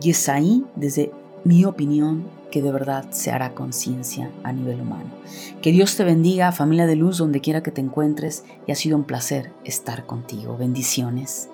Y 0.00 0.10
es 0.10 0.28
ahí, 0.28 0.64
desde 0.76 1.12
mi 1.44 1.64
opinión, 1.64 2.26
que 2.50 2.62
de 2.62 2.72
verdad 2.72 3.10
se 3.10 3.30
hará 3.30 3.54
conciencia 3.54 4.30
a 4.42 4.52
nivel 4.52 4.80
humano. 4.80 5.10
Que 5.62 5.72
Dios 5.72 5.96
te 5.96 6.04
bendiga, 6.04 6.52
familia 6.52 6.86
de 6.86 6.96
luz, 6.96 7.18
donde 7.18 7.40
quiera 7.40 7.62
que 7.62 7.70
te 7.70 7.80
encuentres, 7.80 8.44
y 8.66 8.72
ha 8.72 8.74
sido 8.74 8.96
un 8.96 9.04
placer 9.04 9.52
estar 9.64 10.06
contigo. 10.06 10.56
Bendiciones. 10.56 11.48